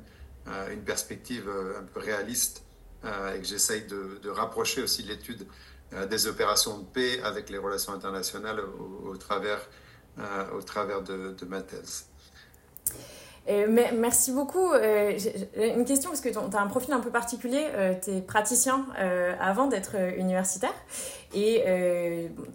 une 0.71 0.83
perspective 0.83 1.47
euh, 1.47 1.79
un 1.79 1.83
peu 1.83 1.99
réaliste 1.99 2.63
euh, 3.05 3.35
et 3.35 3.39
que 3.39 3.45
j'essaye 3.45 3.83
de, 3.83 4.29
rapprocher 4.29 4.81
aussi 4.81 5.03
l'étude 5.03 5.45
euh, 5.93 6.05
des 6.05 6.27
opérations 6.27 6.79
de 6.79 6.85
paix 6.85 7.21
avec 7.23 7.49
les 7.49 7.57
relations 7.57 7.93
internationales 7.93 8.59
au, 8.59 9.15
travers, 9.17 9.61
au 10.53 10.61
travers 10.61 11.01
de, 11.01 11.45
ma 11.47 11.61
thèse. 11.61 12.07
Merci 13.47 14.31
beaucoup. 14.31 14.71
Euh, 14.73 15.17
une 15.55 15.85
question, 15.85 16.09
parce 16.09 16.21
que 16.21 16.29
tu 16.29 16.37
as 16.37 16.61
un 16.61 16.67
profil 16.67 16.93
un 16.93 16.99
peu 16.99 17.09
particulier. 17.09 17.65
Euh, 17.75 17.93
tu 18.01 18.11
es 18.11 18.21
praticien 18.21 18.85
euh, 18.99 19.33
avant 19.39 19.67
d'être 19.67 19.95
universitaire. 20.17 20.73
Et 21.35 21.63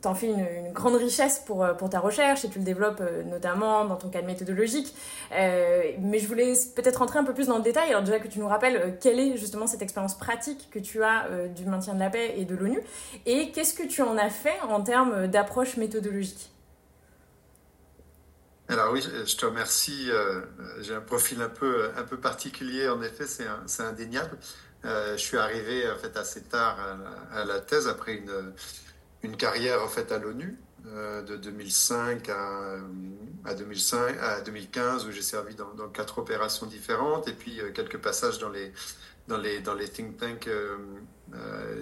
tu 0.03 0.09
en 0.09 0.15
fais 0.17 0.27
une, 0.27 0.73
grande 0.73 0.97
richesse 0.97 1.41
pour, 1.47 1.65
pour 1.79 1.89
ta 1.89 2.01
recherche 2.01 2.45
et 2.45 2.49
tu 2.49 2.59
le 2.59 2.65
développes 2.65 3.03
notamment 3.31 3.85
dans 3.85 3.95
ton 3.95 4.09
cadre 4.09 4.27
méthodologique. 4.27 4.93
mais 5.31 6.19
je 6.19 6.27
voulais 6.27 6.55
peut-être 6.75 6.97
rentrer 6.97 7.21
un 7.21 7.25
peu 7.25 7.35
plus 7.35 7.47
dans 7.47 7.59
le 7.59 7.63
détail. 7.63 7.91
Alors 7.91 8.03
déjà 8.03 8.19
que 8.19 8.27
tu 8.27 8.41
nous 8.41 8.49
rappelles 8.49 8.99
quelle 9.01 9.21
est 9.21 9.37
justement 9.37 9.69
cette 9.69 9.83
expérience 9.83 10.19
pratique 10.19 10.71
que 10.73 10.81
tu 10.81 11.05
as 11.05 11.29
du 11.55 11.67
maintien 11.67 11.95
de 11.95 12.01
la 12.01 12.11
paix 12.11 12.35
et 12.37 12.45
de 12.45 12.57
l'ONU. 12.57 12.81
Et 13.27 13.53
qu'est-ce 13.53 13.75
que 13.75 13.87
tu 13.87 14.03
en 14.03 14.17
as 14.17 14.31
fait 14.31 14.59
en 14.69 14.81
termes 14.81 15.29
d'approche 15.29 15.77
méthodologique? 15.77 16.51
Alors 18.75 18.93
oui, 18.93 19.03
je 19.03 19.37
te 19.37 19.47
remercie. 19.47 20.11
Euh, 20.11 20.41
j'ai 20.81 20.95
un 20.95 21.01
profil 21.01 21.41
un 21.41 21.49
peu, 21.49 21.91
un 21.97 22.03
peu 22.03 22.19
particulier, 22.19 22.89
en 22.89 23.01
effet, 23.03 23.25
c'est 23.27 23.83
indéniable. 23.83 24.37
Euh, 24.85 25.13
je 25.17 25.23
suis 25.23 25.39
arrivé 25.39 25.89
en 25.91 25.97
fait 25.97 26.17
assez 26.17 26.43
tard 26.43 26.77
à, 27.33 27.45
la 27.45 27.61
thèse 27.61 27.89
après 27.89 28.15
une, 28.17 28.53
une 29.23 29.37
carrière 29.37 29.83
en 29.83 29.89
fait 29.89 30.13
à 30.13 30.19
l'ONU 30.19 30.59
euh, 30.87 31.23
de 31.23 31.37
2005 31.37 32.29
à, 32.29 32.77
à, 33.47 33.55
2005 33.55 34.17
à 34.21 34.41
2015 34.43 35.07
où 35.07 35.13
j'ai 35.13 35.23
servi 35.23 35.55
dans, 35.55 35.89
quatre 35.89 36.19
opérations 36.19 36.67
différentes 36.67 37.29
et 37.29 37.33
puis 37.33 37.61
quelques 37.75 37.97
passages 37.97 38.39
dans 38.39 38.51
les 38.51 38.73
dans 39.27 39.39
les 39.39 39.61
dans 39.61 39.75
les 39.75 39.89
think 39.89 40.19
tanks 40.19 40.51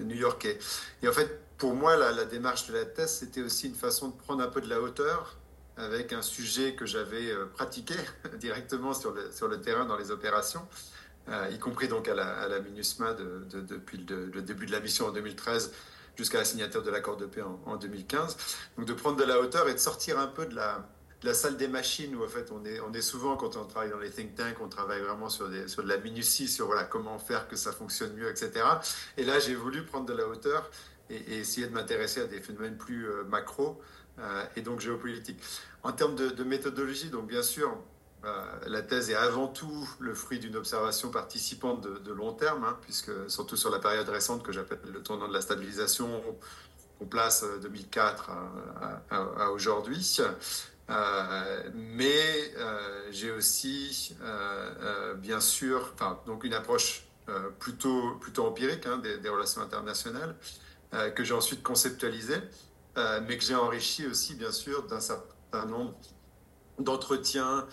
new-yorkais. 0.05 0.59
Et 1.01 1.07
en 1.09 1.11
fait, 1.11 1.41
pour 1.57 1.73
moi, 1.73 1.97
la 1.97 2.23
démarche 2.23 2.67
de 2.67 2.73
la 2.73 2.85
thèse, 2.85 3.15
c'était 3.15 3.41
aussi 3.41 3.67
une 3.67 3.75
façon 3.75 4.09
de 4.09 4.15
prendre 4.15 4.43
un 4.43 4.47
peu 4.47 4.61
de 4.61 4.69
la 4.69 4.79
hauteur 4.79 5.37
avec 5.77 6.13
un 6.13 6.21
sujet 6.21 6.75
que 6.75 6.85
j'avais 6.85 7.31
euh, 7.31 7.45
pratiqué 7.45 7.95
directement 8.39 8.93
sur 8.93 9.13
le, 9.13 9.61
terrain 9.61 9.85
dans 9.85 9.97
les 9.97 10.11
opérations, 10.11 10.67
euh, 11.29 11.49
y 11.51 11.59
compris 11.59 11.87
donc 11.87 12.07
à 12.07 12.13
la, 12.13 12.59
MINUSMA 12.59 13.13
depuis 13.13 13.97
le, 13.97 14.41
début 14.41 14.65
de 14.65 14.71
la 14.71 14.79
mission 14.79 15.07
en 15.07 15.11
2013 15.11 15.71
jusqu'à 16.15 16.37
la 16.37 16.45
signature 16.45 16.83
de 16.83 16.91
l'accord 16.91 17.17
de 17.17 17.25
paix 17.25 17.41
en, 17.41 17.75
2015. 17.77 18.37
Donc 18.77 18.85
de 18.85 18.93
prendre 18.93 19.17
de 19.17 19.23
la 19.23 19.39
hauteur 19.39 19.67
et 19.67 19.73
de 19.73 19.79
sortir 19.79 20.19
un 20.19 20.27
peu 20.27 20.45
de 20.45 20.55
la, 20.55 21.33
salle 21.33 21.57
des 21.57 21.69
machines 21.69 22.13
où 22.15 22.23
en 22.23 22.27
fait 22.27 22.51
on 22.51 22.93
est, 22.93 23.01
souvent 23.01 23.37
quand 23.37 23.55
on 23.55 23.65
travaille 23.65 23.89
dans 23.89 23.99
les 23.99 24.11
think 24.11 24.35
tanks, 24.35 24.57
on 24.61 24.67
travaille 24.67 25.01
vraiment 25.01 25.29
sur, 25.29 25.49
de 25.49 25.87
la 25.87 25.97
minutie, 25.97 26.47
sur 26.47 26.67
voilà, 26.67 26.83
comment 26.83 27.17
faire 27.17 27.47
que 27.47 27.55
ça 27.55 27.71
fonctionne 27.71 28.13
mieux, 28.13 28.29
etc. 28.29 28.65
Et 29.17 29.23
là 29.23 29.39
j'ai 29.39 29.55
voulu 29.55 29.85
prendre 29.85 30.05
de 30.05 30.13
la 30.13 30.27
hauteur 30.27 30.69
et, 31.09 31.39
essayer 31.39 31.67
de 31.67 31.73
m'intéresser 31.73 32.21
à 32.21 32.25
des 32.25 32.41
phénomènes 32.41 32.77
plus 32.77 33.07
euh, 33.07 33.23
macro 33.23 33.81
et 34.55 34.61
donc 34.61 34.79
géopolitique. 34.79 35.39
En 35.83 35.91
termes 35.91 36.15
de, 36.15 36.43
méthodologie, 36.43 37.09
donc 37.09 37.27
bien 37.27 37.43
sûr, 37.43 37.77
euh, 38.23 38.45
la 38.67 38.81
thèse 38.81 39.09
est 39.09 39.15
avant 39.15 39.47
tout 39.47 39.89
le 39.99 40.13
fruit 40.13 40.39
d'une 40.39 40.55
observation 40.55 41.11
participante 41.11 41.81
de, 41.81 42.13
long 42.13 42.31
terme, 42.31 42.63
hein, 42.63 42.77
puisque 42.81 43.11
surtout 43.29 43.57
sur 43.57 43.69
la 43.69 43.79
période 43.79 44.07
récente 44.07 44.43
que 44.43 44.53
j'appelle 44.53 44.79
le 44.93 45.03
tournant 45.03 45.27
de 45.27 45.33
la 45.33 45.41
stabilisation, 45.41 46.23
on 47.01 47.05
place 47.05 47.43
2004 47.61 48.29
à, 48.29 49.01
à, 49.11 49.49
aujourd'hui. 49.51 50.19
Euh, 50.89 51.69
mais 51.73 52.53
j'ai 53.11 53.31
aussi, 53.31 54.15
bien 55.17 55.41
sûr, 55.41 55.93
donc 56.25 56.45
une 56.45 56.53
approche 56.53 57.03
plutôt, 57.59 58.15
plutôt 58.21 58.45
empirique 58.45 58.85
hein, 58.85 58.99
des, 58.99 59.29
relations 59.29 59.61
internationales 59.61 60.33
que 61.13 61.25
j'ai 61.25 61.33
ensuite 61.33 61.61
conceptualisée 61.61 62.37
euh, 62.97 63.21
mais 63.27 63.37
que 63.37 63.43
j'ai 63.43 63.55
enrichi 63.55 64.05
aussi, 64.05 64.35
bien 64.35 64.51
sûr, 64.51 64.83
d'un 64.83 64.99
certain 64.99 65.65
nombre 65.65 65.95
d'entretiens, 66.79 67.67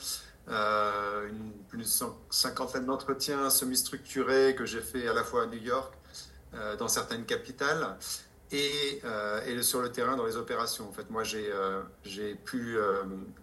euh, 0.48 1.28
une, 1.28 1.84
cinquantaine 2.30 2.86
d'entretiens 2.86 3.50
semi-structurés 3.50 4.54
que 4.54 4.64
j'ai 4.66 4.80
fait 4.80 5.08
à 5.08 5.14
la 5.14 5.24
fois 5.24 5.44
à 5.44 5.46
New 5.46 5.62
York, 5.62 5.92
euh, 6.54 6.76
dans 6.76 6.88
certaines 6.88 7.24
capitales, 7.24 7.96
et, 8.52 9.00
et, 9.46 9.62
sur 9.62 9.80
le 9.80 9.92
terrain 9.92 10.16
dans 10.16 10.26
les 10.26 10.36
opérations. 10.36 10.88
En 10.88 10.92
fait, 10.92 11.08
moi, 11.08 11.22
j'ai 11.22 12.34
pu, 12.44 12.78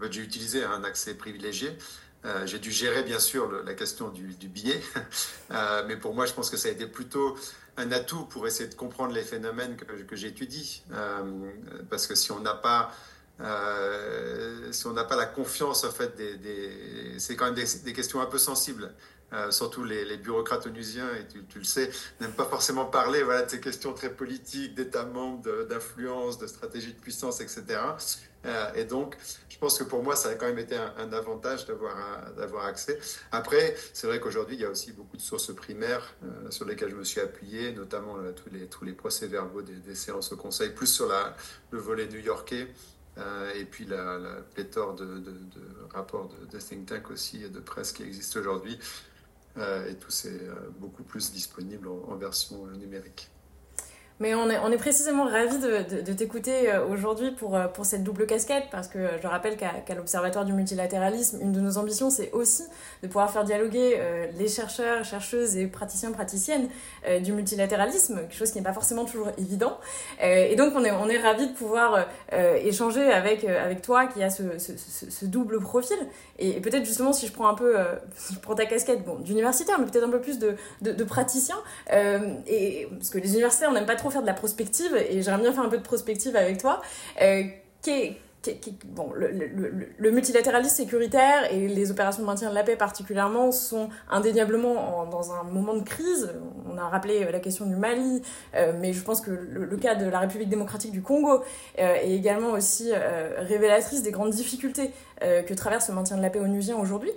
j'ai 0.09 0.21
utilisé 0.21 0.65
un 0.65 0.83
accès 0.83 1.13
privilégié. 1.13 1.77
j'ai 2.43 2.59
dû 2.59 2.71
gérer 2.71 3.03
bien 3.03 3.19
sûr 3.19 3.49
la 3.63 3.73
question 3.73 4.09
du 4.09 4.47
billet, 4.49 4.81
mais 5.87 5.95
pour 5.95 6.13
moi, 6.13 6.25
je 6.25 6.33
pense 6.33 6.49
que 6.49 6.57
ça 6.57 6.67
a 6.67 6.71
été 6.71 6.87
plutôt 6.87 7.37
un 7.77 7.91
atout 7.91 8.25
pour 8.25 8.47
essayer 8.47 8.69
de 8.69 8.75
comprendre 8.75 9.13
les 9.13 9.21
phénomènes 9.21 9.75
que, 9.75 9.85
que 10.03 10.15
j'étudie. 10.15 10.83
Euh, 10.91 11.51
parce 11.89 12.07
que 12.07 12.15
si 12.15 12.31
on 12.31 12.39
n'a 12.39 12.55
pas, 12.55 12.91
euh, 13.39 14.71
si 14.71 14.83
pas 15.07 15.15
la 15.15 15.27
confiance, 15.27 15.83
en 15.83 15.91
fait, 15.91 16.15
des, 16.17 17.19
c'est 17.19 17.35
quand 17.35 17.45
même 17.45 17.55
des, 17.55 17.93
questions 17.93 18.19
un 18.19 18.25
peu 18.25 18.39
sensibles. 18.39 18.91
Euh, 19.33 19.51
surtout 19.51 19.83
les, 19.83 20.15
bureaucrates 20.17 20.67
onusiens, 20.67 21.09
et 21.15 21.27
tu, 21.49 21.59
le 21.59 21.65
sais, 21.65 21.91
n'aiment 22.21 22.31
pas 22.31 22.45
forcément 22.45 22.85
parler 22.85 23.23
voilà, 23.23 23.41
de 23.41 23.49
ces 23.49 23.59
questions 23.59 23.93
très 23.93 24.09
politiques, 24.09 24.73
d'États 24.73 25.03
membres, 25.03 25.65
d'influence, 25.65 26.37
de, 26.37 26.47
stratégie 26.47 26.93
de 26.93 26.99
puissance, 26.99 27.41
etc. 27.41 27.65
Euh, 28.45 28.73
et 28.73 28.85
donc, 28.85 29.17
je 29.49 29.57
pense 29.57 29.77
que 29.77 29.83
pour 29.83 30.01
moi, 30.01 30.15
ça 30.15 30.29
a 30.29 30.35
quand 30.35 30.45
même 30.45 30.59
été 30.59 30.77
un, 30.77 31.11
avantage 31.11 31.65
d'avoir 31.65 32.65
accès. 32.65 32.99
Après, 33.33 33.75
c'est 33.91 34.07
vrai 34.07 34.21
qu'aujourd'hui, 34.21 34.55
il 34.55 34.61
y 34.61 34.65
a 34.65 34.69
aussi 34.69 34.93
beaucoup 34.93 35.17
de 35.17 35.21
sources 35.21 35.53
primaires 35.53 36.13
euh, 36.23 36.49
sur 36.49 36.63
lesquelles 36.63 36.91
je 36.91 36.95
me 36.95 37.03
suis 37.03 37.19
appuyé, 37.19 37.73
notamment 37.73 38.15
tous, 38.33 38.49
les, 38.53 38.67
tous 38.67 38.85
les 38.85 38.93
procès-verbaux 38.93 39.61
des, 39.61 39.95
séances 39.95 40.31
au 40.31 40.37
Conseil, 40.37 40.69
plus 40.69 40.87
sur 40.87 41.11
le 41.71 41.79
volet 41.79 42.07
new-yorkais. 42.07 42.67
et 43.55 43.65
puis 43.65 43.83
la, 43.85 44.19
pléthore 44.53 44.93
de, 44.95 45.05
de, 45.05 45.31
de 45.31 45.61
rapports 45.93 46.29
de, 46.49 46.59
think 46.59 46.85
tank 46.85 47.11
aussi 47.11 47.43
et 47.43 47.49
de 47.49 47.59
presse 47.59 47.91
qui 47.91 48.03
existent 48.03 48.39
aujourd'hui. 48.39 48.79
Euh, 49.57 49.89
et 49.89 49.95
tout 49.95 50.11
c'est 50.11 50.43
euh, 50.43 50.69
beaucoup 50.77 51.03
plus 51.03 51.31
disponible 51.31 51.87
en, 51.87 52.15
version 52.15 52.67
euh, 52.67 52.75
numérique. 52.75 53.29
Mais 54.19 54.33
on 54.35 54.49
est, 54.49 54.57
on 54.59 54.71
est 54.71 54.77
précisément 54.77 55.25
ravis 55.25 55.59
de, 55.59 56.01
de, 56.01 56.13
t'écouter 56.13 56.71
aujourd'hui 56.89 57.31
pour, 57.31 57.57
pour 57.73 57.85
cette 57.85 58.03
double 58.03 58.25
casquette, 58.25 58.65
parce 58.71 58.87
que 58.87 58.99
je 59.21 59.27
rappelle 59.27 59.57
qu'à 59.57 59.95
l'Observatoire 59.95 60.43
du 60.43 60.53
multilatéralisme, 60.53 61.39
une 61.41 61.51
de 61.51 61.59
nos 61.59 61.77
ambitions, 61.77 62.09
c'est 62.09 62.31
aussi 62.31 62.63
de 63.03 63.07
pouvoir 63.07 63.31
faire 63.31 63.43
dialoguer 63.43 63.99
les 64.37 64.47
chercheurs, 64.47 65.03
chercheuses 65.03 65.55
et 65.57 65.67
praticiens, 65.67 66.11
praticiennes 66.11 66.67
du 67.21 67.31
multilatéralisme, 67.31 68.21
quelque 68.21 68.35
chose 68.35 68.51
qui 68.51 68.57
n'est 68.57 68.63
pas 68.63 68.73
forcément 68.73 69.05
toujours 69.05 69.29
évident. 69.37 69.77
et 70.21 70.55
donc, 70.55 70.73
on 70.75 70.83
est, 70.83 70.91
on 70.91 71.09
est 71.09 71.19
ravis 71.19 71.47
de 71.47 71.53
pouvoir 71.53 72.07
échanger 72.31 73.11
avec, 73.11 73.43
avec 73.43 73.83
toi 73.83 74.07
qui 74.07 74.23
a 74.23 74.31
ce, 74.31 74.57
ce, 74.57 74.73
ce 74.77 75.25
double 75.25 75.59
profil 75.59 75.97
et, 76.39 76.59
peut-être 76.61 76.85
justement, 76.85 77.13
si 77.13 77.27
je 77.27 77.31
prends 77.31 77.47
un 77.47 77.53
peu, 77.53 77.79
euh, 77.79 77.95
je 78.31 78.37
prends 78.39 78.55
ta 78.55 78.65
casquette 78.65 79.03
bon, 79.03 79.15
d'universitaire, 79.19 79.79
mais 79.79 79.85
peut-être 79.85 80.03
un 80.03 80.09
peu 80.09 80.21
plus 80.21 80.39
de, 80.39 80.55
de, 80.81 80.91
de 80.91 81.03
praticien, 81.03 81.55
euh, 81.93 82.35
et, 82.45 82.87
parce 82.91 83.09
que 83.09 83.17
les 83.17 83.31
universitaires, 83.33 83.69
on 83.71 83.73
n'aime 83.73 83.85
pas 83.85 83.95
trop 83.95 84.06
faire 84.09 84.21
de 84.21 84.27
la 84.27 84.33
prospective, 84.33 84.95
et 84.95 85.21
j'aimerais 85.21 85.41
bien 85.41 85.53
faire 85.53 85.63
un 85.63 85.69
peu 85.69 85.77
de 85.77 85.83
prospective 85.83 86.35
avec 86.35 86.57
toi. 86.59 86.81
Euh, 87.21 87.43
bon, 88.85 89.11
le, 89.13 90.11
multilatéralisme 90.11 90.75
sécuritaire 90.75 91.51
et 91.51 91.67
les 91.67 91.91
opérations 91.91 92.21
de 92.21 92.27
maintien 92.27 92.49
de 92.49 92.55
la 92.55 92.63
paix 92.63 92.75
particulièrement 92.75 93.51
sont 93.51 93.89
indéniablement 94.09 95.05
dans 95.05 95.33
un 95.33 95.43
moment 95.43 95.73
de 95.73 95.83
crise. 95.83 96.33
On 96.71 96.77
a 96.77 96.87
rappelé 96.87 97.23
euh, 97.23 97.31
la 97.31 97.39
question 97.39 97.65
du 97.65 97.75
Mali, 97.75 98.21
euh, 98.55 98.73
mais 98.79 98.93
je 98.93 99.03
pense 99.03 99.21
que 99.21 99.31
le, 99.31 99.77
cas 99.77 99.95
de 99.95 100.09
la 100.09 100.19
République 100.19 100.49
démocratique 100.49 100.91
du 100.91 101.01
Congo 101.01 101.43
euh, 101.79 101.95
est 101.95 102.11
également 102.11 102.51
aussi 102.51 102.91
révélatrice 103.37 104.03
des 104.03 104.11
grandes 104.11 104.31
difficultés 104.31 104.91
que 105.21 105.53
traverse 105.53 105.89
le 105.89 105.95
maintien 105.95 106.17
de 106.17 106.21
la 106.21 106.29
paix 106.29 106.39
onusien 106.39 106.77
aujourd'hui. 106.77 107.11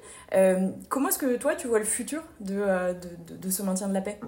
comment 0.89 1.09
est-ce 1.09 1.19
que 1.19 1.37
toi 1.37 1.55
tu 1.55 1.69
vois 1.69 1.79
le 1.79 1.85
futur 1.85 2.23
de, 2.41 2.65
de, 3.29 3.51
ce 3.51 3.63
maintien 3.63 3.89
de 3.89 3.95
la 3.95 4.01
paix? 4.01 4.19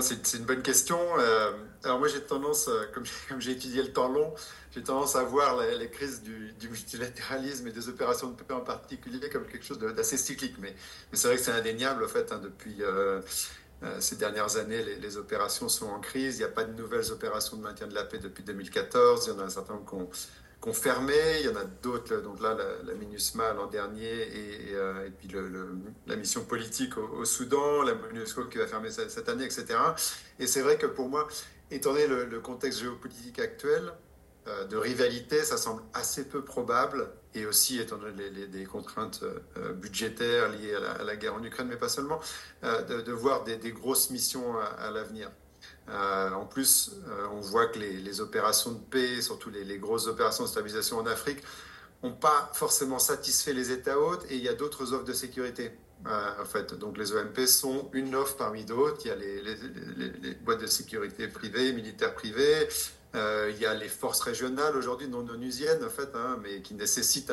C'est 0.00 0.38
une 0.38 0.44
bonne 0.44 0.62
question. 0.62 0.98
Euh, 1.18 1.52
alors 1.84 1.98
moi 1.98 2.08
j'ai 2.08 2.22
tendance, 2.22 2.68
euh, 2.68 2.86
comme 3.28 3.40
j'ai 3.40 3.52
étudié 3.52 3.82
le 3.82 3.92
temps 3.92 4.08
long, 4.08 4.32
j'ai 4.74 4.82
tendance 4.82 5.16
à 5.16 5.22
voir 5.22 5.60
les, 5.60 5.90
crises 5.90 6.22
du, 6.22 6.54
multilatéralisme 6.66 7.68
et 7.68 7.72
des 7.72 7.90
opérations 7.90 8.30
de 8.30 8.42
paix 8.42 8.54
en 8.54 8.62
particulier 8.62 9.28
comme 9.28 9.46
quelque 9.46 9.66
chose 9.66 9.78
d'assez 9.78 10.16
cyclique. 10.16 10.56
Mais, 10.58 10.74
mais 11.10 11.18
c'est 11.18 11.28
vrai 11.28 11.36
que 11.36 11.42
c'est 11.42 11.52
indéniable 11.52 12.04
en 12.04 12.08
fait. 12.08 12.32
Hein, 12.32 12.40
depuis 12.42 12.76
euh, 12.80 13.20
ces 13.98 14.16
dernières 14.16 14.56
années, 14.56 14.82
les, 14.82 14.96
les, 14.96 15.16
opérations 15.18 15.68
sont 15.68 15.88
en 15.88 16.00
crise. 16.00 16.36
Il 16.36 16.38
n'y 16.38 16.44
a 16.44 16.48
pas 16.48 16.64
de 16.64 16.72
nouvelles 16.72 17.12
opérations 17.12 17.58
de 17.58 17.62
maintien 17.62 17.86
de 17.86 17.94
la 17.94 18.04
paix 18.04 18.18
depuis 18.18 18.44
2014. 18.44 19.26
Il 19.26 19.30
y 19.30 19.32
en 19.36 19.40
a 19.40 19.44
un 19.44 19.50
certain 19.50 19.74
nombre 19.74 19.88
qui 19.88 19.94
ont 19.94 20.08
confirmé. 20.62 21.12
Il 21.40 21.46
y 21.46 21.48
en 21.50 21.56
a 21.56 21.64
d'autres, 21.64 22.16
donc 22.22 22.40
là, 22.40 22.56
la, 22.84 22.94
MINUSMA 22.94 23.52
l'an 23.52 23.66
dernier 23.66 24.06
et, 24.06 24.74
euh, 24.74 25.06
et 25.06 25.10
puis 25.10 25.28
le, 25.28 25.50
la 26.06 26.16
mission 26.16 26.44
politique 26.44 26.96
au, 26.96 27.26
Soudan, 27.26 27.82
la 27.82 27.94
MINUSCO 27.94 28.44
qui 28.44 28.56
va 28.56 28.66
fermer 28.66 28.90
cette, 28.90 29.28
année, 29.28 29.44
etc. 29.44 29.66
Et 30.38 30.46
c'est 30.46 30.62
vrai 30.62 30.78
que 30.78 30.86
pour 30.86 31.08
moi, 31.08 31.28
étant 31.70 31.92
donné 31.92 32.06
le, 32.06 32.40
contexte 32.40 32.80
géopolitique 32.80 33.38
actuel, 33.40 33.92
euh, 34.48 34.64
de 34.64 34.76
rivalité, 34.76 35.44
ça 35.44 35.56
semble 35.56 35.82
assez 35.94 36.28
peu 36.28 36.42
probable, 36.42 37.10
et 37.34 37.44
aussi 37.44 37.80
étant 37.80 37.96
donné 37.96 38.30
les, 38.30 38.64
contraintes 38.64 39.24
euh, 39.56 39.72
budgétaires 39.72 40.48
liées 40.48 40.74
à 40.74 41.02
la, 41.02 41.16
guerre 41.16 41.34
en 41.34 41.42
Ukraine, 41.42 41.66
mais 41.68 41.76
pas 41.76 41.88
seulement, 41.88 42.20
de, 42.62 43.12
voir 43.12 43.42
des, 43.42 43.58
grosses 43.72 44.10
missions 44.10 44.58
à 44.58 44.90
l'avenir. 44.92 45.30
Euh, 45.88 46.30
en 46.30 46.46
plus, 46.46 46.92
euh, 47.08 47.26
on 47.32 47.40
voit 47.40 47.66
que 47.66 47.78
les, 47.78 48.20
opérations 48.20 48.72
de 48.72 48.78
paix, 48.78 49.20
surtout 49.20 49.50
les, 49.50 49.78
grosses 49.78 50.06
opérations 50.06 50.44
de 50.44 50.48
stabilisation 50.48 50.98
en 50.98 51.06
Afrique, 51.06 51.42
n'ont 52.02 52.12
pas 52.12 52.50
forcément 52.54 52.98
satisfait 52.98 53.52
les 53.52 53.70
États 53.70 53.98
hôtes 53.98 54.24
et 54.30 54.36
il 54.36 54.42
y 54.42 54.48
a 54.48 54.54
d'autres 54.54 54.92
offres 54.92 55.04
de 55.04 55.12
sécurité. 55.12 55.72
en 56.04 56.44
fait, 56.44 56.74
donc 56.74 56.98
les 56.98 57.12
OMP 57.12 57.46
sont 57.46 57.90
une 57.92 58.14
offre 58.14 58.36
parmi 58.36 58.64
d'autres. 58.64 59.00
Il 59.04 59.08
y 59.08 59.10
a 59.10 59.16
les, 59.16 60.34
boîtes 60.44 60.60
de 60.60 60.66
sécurité 60.66 61.28
privées, 61.28 61.72
militaires 61.72 62.14
privées. 62.14 62.68
il 63.14 63.58
y 63.58 63.66
a 63.66 63.74
les 63.74 63.88
forces 63.88 64.20
régionales 64.20 64.76
aujourd'hui 64.76 65.08
non 65.08 65.28
onusiennes 65.28 65.84
en 65.84 65.90
fait, 65.90 66.10
hein, 66.14 66.38
mais 66.42 66.60
qui 66.60 66.74
nécessitent 66.74 67.32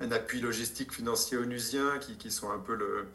un, 0.00 0.12
appui 0.12 0.40
logistique 0.40 0.92
financier 0.92 1.36
onusien 1.36 1.98
qui, 1.98 2.16
qui 2.16 2.30
sont 2.30 2.50
un 2.50 2.58
peu 2.58 2.76
le, 2.76 3.06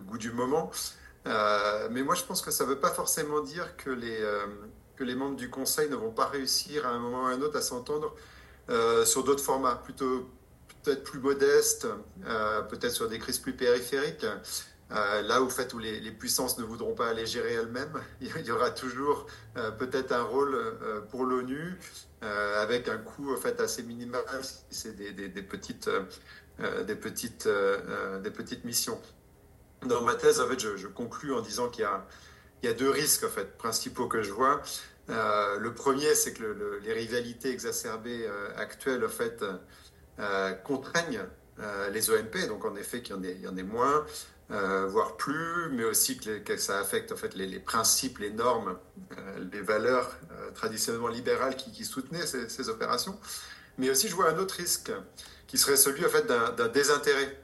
goût 0.00 0.18
du 0.18 0.30
moment. 0.30 0.70
Euh, 1.28 1.88
mais 1.90 2.02
moi, 2.02 2.14
je 2.14 2.24
pense 2.24 2.42
que 2.42 2.50
ça 2.50 2.64
ne 2.64 2.70
veut 2.70 2.80
pas 2.80 2.90
forcément 2.90 3.40
dire 3.40 3.76
que 3.76 3.90
les, 3.90 4.20
euh, 4.20 4.46
que 4.96 5.04
les 5.04 5.14
membres 5.14 5.36
du 5.36 5.50
Conseil 5.50 5.90
ne 5.90 5.96
vont 5.96 6.10
pas 6.10 6.26
réussir 6.26 6.86
à 6.86 6.90
un 6.90 6.98
moment 6.98 7.24
ou 7.24 7.26
à 7.26 7.30
un 7.30 7.42
autre 7.42 7.58
à 7.58 7.62
s'entendre 7.62 8.14
euh, 8.70 9.04
sur 9.04 9.24
d'autres 9.24 9.42
formats, 9.44 9.76
plutôt 9.76 10.28
peut-être 10.82 11.04
plus 11.04 11.18
modestes, 11.18 11.86
peut-être 12.70 12.92
sur 12.92 13.08
des 13.08 13.18
crises 13.18 13.38
plus 13.38 13.52
périphériques. 13.52 14.24
là 14.90 15.42
où, 15.42 15.50
fait, 15.50 15.74
où 15.74 15.78
les, 15.78 16.00
les, 16.00 16.12
puissances 16.12 16.56
ne 16.58 16.64
voudront 16.64 16.94
pas 16.94 17.08
aller 17.08 17.26
gérer 17.26 17.54
elles-mêmes, 17.54 18.00
il 18.20 18.46
y 18.46 18.50
aura 18.50 18.70
toujours 18.70 19.26
peut-être 19.78 20.12
un 20.12 20.22
rôle 20.22 20.56
pour 21.10 21.24
l'ONU 21.24 21.78
avec 22.22 22.88
un 22.88 22.98
coût 22.98 23.34
en 23.34 23.36
fait 23.36 23.60
assez 23.60 23.82
minimal. 23.82 24.22
C'est 24.70 24.96
des, 24.96 25.42
petites, 25.42 25.90
des, 26.86 26.94
petites, 26.94 27.48
des 28.22 28.30
petites 28.30 28.64
missions. 28.64 29.00
Dans 29.86 30.02
ma 30.02 30.14
thèse, 30.14 30.40
en 30.40 30.48
fait, 30.48 30.58
je, 30.58 30.76
je 30.76 30.88
conclus 30.88 31.32
en 31.32 31.40
disant 31.40 31.68
qu'il 31.68 31.86
y 32.62 32.68
a, 32.68 32.74
deux 32.74 32.90
risques 32.90 33.24
en 33.24 33.28
fait, 33.28 33.56
principaux 33.56 34.08
que 34.08 34.22
je 34.22 34.32
vois. 34.32 34.60
le 35.08 35.68
premier, 35.70 36.14
c'est 36.14 36.32
que 36.32 36.42
le, 36.42 36.78
les 36.80 36.92
rivalités 36.92 37.50
exacerbées 37.50 38.28
actuelles 38.56 39.04
en 39.04 39.08
fait, 39.08 39.44
contraignent 40.64 41.24
les 41.92 42.10
OMP, 42.10 42.48
donc 42.48 42.64
en 42.64 42.74
effet 42.76 43.02
qu'il 43.02 43.14
y, 43.40 43.46
en 43.48 43.56
ait 43.56 43.62
moins. 43.62 44.04
Euh, 44.50 44.86
voire 44.86 45.18
plus, 45.18 45.68
mais 45.72 45.84
aussi 45.84 46.16
que, 46.16 46.56
ça 46.56 46.78
affecte 46.78 47.12
en 47.12 47.16
fait 47.16 47.34
les, 47.34 47.60
principes, 47.60 48.18
les 48.18 48.30
normes, 48.30 48.78
euh, 49.18 49.44
les 49.52 49.60
valeurs 49.60 50.16
euh, 50.32 50.50
traditionnellement 50.52 51.08
libérales 51.08 51.54
qui, 51.54 51.84
soutenaient 51.84 52.26
ces, 52.26 52.68
opérations. 52.70 53.18
Mais 53.76 53.90
aussi, 53.90 54.08
je 54.08 54.14
vois 54.14 54.30
un 54.30 54.38
autre 54.38 54.54
risque 54.54 54.90
qui 55.46 55.58
serait 55.58 55.76
celui 55.76 56.04
en 56.04 56.08
fait 56.08 56.26
d'un 56.26 56.68
désintérêt, 56.68 57.38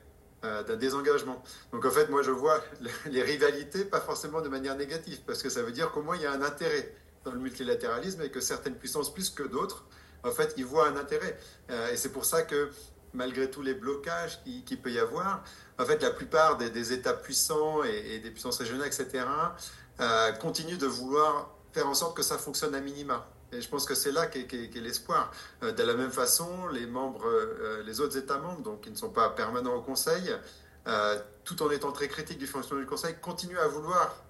d'un 0.66 0.76
désengagement. 0.76 1.42
Donc 1.72 1.84
en 1.84 1.90
fait, 1.90 2.08
moi, 2.08 2.22
je 2.22 2.30
vois 2.30 2.62
les 3.06 3.22
rivalités 3.22 3.84
pas 3.84 4.00
forcément 4.00 4.40
de 4.40 4.48
manière 4.48 4.76
négative, 4.76 5.20
parce 5.26 5.42
que 5.42 5.48
ça 5.48 5.62
veut 5.62 5.72
dire 5.72 5.90
qu'au 5.90 6.02
moins 6.02 6.16
il 6.16 6.22
y 6.22 6.26
a 6.26 6.32
un 6.32 6.42
intérêt 6.42 6.94
dans 7.24 7.32
le 7.32 7.38
multilatéralisme 7.38 8.22
et 8.22 8.30
que 8.30 8.40
certaines 8.40 8.74
puissances 8.74 9.12
plus 9.12 9.30
que 9.30 9.42
d'autres, 9.42 9.86
en 10.22 10.30
fait, 10.30 10.54
ils 10.56 10.64
voient 10.64 10.88
un 10.88 10.96
intérêt. 10.96 11.38
et 11.92 11.96
c'est 11.96 12.12
pour 12.12 12.24
ça 12.24 12.42
que 12.42 12.70
malgré 13.14 13.50
tous 13.50 13.62
les 13.62 13.74
blocages 13.74 14.42
qu'il 14.42 14.64
qui 14.64 14.76
peut 14.76 14.90
y 14.90 14.98
avoir, 14.98 15.42
en 15.78 15.84
fait, 15.84 16.02
la 16.02 16.10
plupart 16.10 16.56
des, 16.56 16.92
États 16.92 17.14
puissants 17.14 17.82
et, 17.84 18.18
des 18.18 18.30
puissances 18.30 18.58
régionales, 18.58 18.86
etc., 18.86 19.24
euh, 20.00 20.32
continuent 20.32 20.78
de 20.78 20.86
vouloir 20.86 21.50
faire 21.72 21.88
en 21.88 21.94
sorte 21.94 22.16
que 22.16 22.22
ça 22.22 22.38
fonctionne 22.38 22.74
à 22.74 22.80
minima. 22.80 23.26
Et 23.54 23.60
je 23.60 23.68
pense 23.68 23.84
que 23.84 23.94
c'est 23.94 24.12
là 24.12 24.26
qu'est 24.26 24.80
l'espoir. 24.80 25.32
Euh, 25.62 25.72
de 25.72 25.82
la 25.82 25.94
même 25.94 26.10
façon, 26.10 26.50
euh, 26.72 27.82
les 27.84 28.00
autres 28.00 28.16
États 28.16 28.38
membres, 28.38 28.62
donc 28.62 28.82
qui 28.82 28.90
ne 28.90 28.96
sont 28.96 29.10
pas 29.10 29.30
permanents 29.30 29.74
au 29.74 29.82
Conseil, 29.82 30.34
tout 31.44 31.62
en 31.62 31.70
étant 31.70 31.92
très 31.92 32.08
critiques 32.08 32.38
du 32.38 32.46
fonctionnement 32.46 32.82
du 32.82 32.88
Conseil, 32.88 33.14
continuent 33.20 33.58
à 33.58 33.68
vouloir 33.68 34.22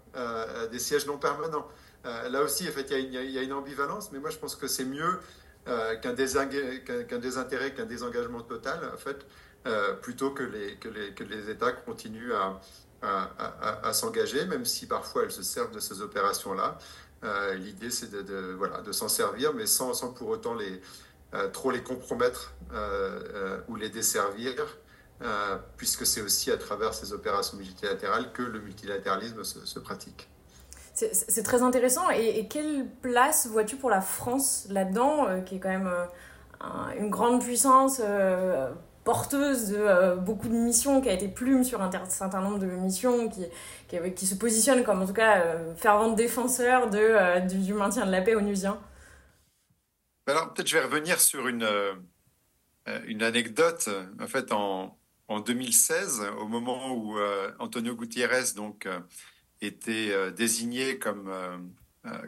des 0.70 0.78
sièges 0.78 1.04
non 1.06 1.18
permanents. 1.18 1.66
là 2.04 2.42
aussi, 2.42 2.68
en 2.68 2.70
fait, 2.70 2.86
il 2.92 3.12
y, 3.12 3.32
y, 3.32 3.38
a 3.38 3.42
une 3.42 3.52
ambivalence, 3.52 4.12
mais 4.12 4.20
moi, 4.20 4.30
je 4.30 4.38
pense 4.38 4.54
que 4.54 4.68
c'est 4.68 4.84
mieux 4.84 5.18
qu'un 5.66 6.12
désintérêt, 6.12 7.74
qu'un 7.74 7.86
désengagement 7.86 8.42
total, 8.42 8.88
en 8.94 8.96
fait. 8.96 9.26
Euh, 9.66 9.94
plutôt 9.94 10.30
que 10.30 10.42
les, 10.42 11.50
États 11.50 11.72
continuent 11.72 12.34
à, 12.34 12.60
à, 13.00 13.88
à, 13.88 13.92
s'engager, 13.94 14.44
même 14.44 14.66
si 14.66 14.86
parfois 14.86 15.22
elles 15.22 15.30
se 15.30 15.42
servent 15.42 15.72
de 15.72 15.80
ces 15.80 16.02
opérations-là. 16.02 16.76
Euh, 17.24 17.54
l'idée, 17.54 17.90
c'est 17.90 18.10
de, 18.10 18.52
voilà, 18.52 18.80
de 18.82 18.92
s'en 18.92 19.08
servir, 19.08 19.54
mais 19.54 19.66
sans, 19.66 19.94
sans 19.94 20.12
pour 20.12 20.28
autant 20.28 20.54
les, 20.54 20.80
euh, 21.34 21.48
trop 21.48 21.70
les 21.70 21.82
compromettre 21.82 22.52
ou 23.68 23.76
les 23.76 23.88
desservir, 23.88 24.54
puisque 25.76 26.04
c'est 26.06 26.20
aussi 26.20 26.50
à 26.50 26.56
travers 26.56 26.92
ces 26.92 27.12
opérations 27.12 27.56
multilatérales 27.56 28.32
que 28.32 28.42
le 28.42 28.60
multilatéralisme 28.60 29.44
se, 29.44 29.64
se 29.64 29.78
pratique. 29.78 30.28
C'est 30.94 31.42
très 31.42 31.62
intéressant. 31.62 32.10
Et, 32.10 32.38
et 32.38 32.48
quelle 32.48 32.86
place 33.02 33.46
vois-tu 33.46 33.76
pour 33.76 33.90
la 33.90 34.00
France 34.00 34.66
là-dedans, 34.70 35.42
qui 35.44 35.56
est 35.56 35.60
quand 35.60 35.70
même 35.70 35.90
une 36.98 37.10
grande 37.10 37.42
puissance 37.42 38.00
porteuse 39.04 39.68
de 39.68 39.76
euh, 39.76 40.16
beaucoup 40.16 40.48
de 40.48 40.54
missions, 40.54 41.00
qui 41.00 41.10
a 41.10 41.12
été 41.12 41.28
plume 41.28 41.62
sur 41.62 41.80
un 41.82 41.90
certain 42.08 42.40
nombre 42.40 42.58
de 42.58 42.66
missions, 42.66 43.28
qui, 43.28 43.44
qui, 43.88 43.98
qui 44.14 44.26
se 44.26 44.34
positionne 44.34 44.82
comme 44.82 45.02
en 45.02 45.06
tout 45.06 45.12
cas 45.12 45.40
euh, 45.40 45.74
fervent 45.76 46.12
défenseur 46.12 46.90
de, 46.90 46.98
euh, 46.98 47.40
du, 47.40 47.74
maintien 47.74 48.06
de 48.06 48.10
la 48.10 48.22
paix 48.22 48.34
onusien 48.34 48.80
Alors 50.26 50.52
peut-être 50.52 50.68
je 50.68 50.78
vais 50.78 50.84
revenir 50.84 51.20
sur 51.20 51.46
une, 51.46 51.68
une 53.06 53.22
anecdote. 53.22 53.90
En 54.20 54.26
fait, 54.26 54.52
en, 54.52 54.98
en 55.28 55.40
2016, 55.40 56.22
au 56.40 56.48
moment 56.48 56.92
où 56.92 57.18
Antonio 57.58 57.94
Gutiérrez 57.94 58.54
donc, 58.56 58.88
était 59.60 60.32
désigné 60.32 60.98
comme, 60.98 61.30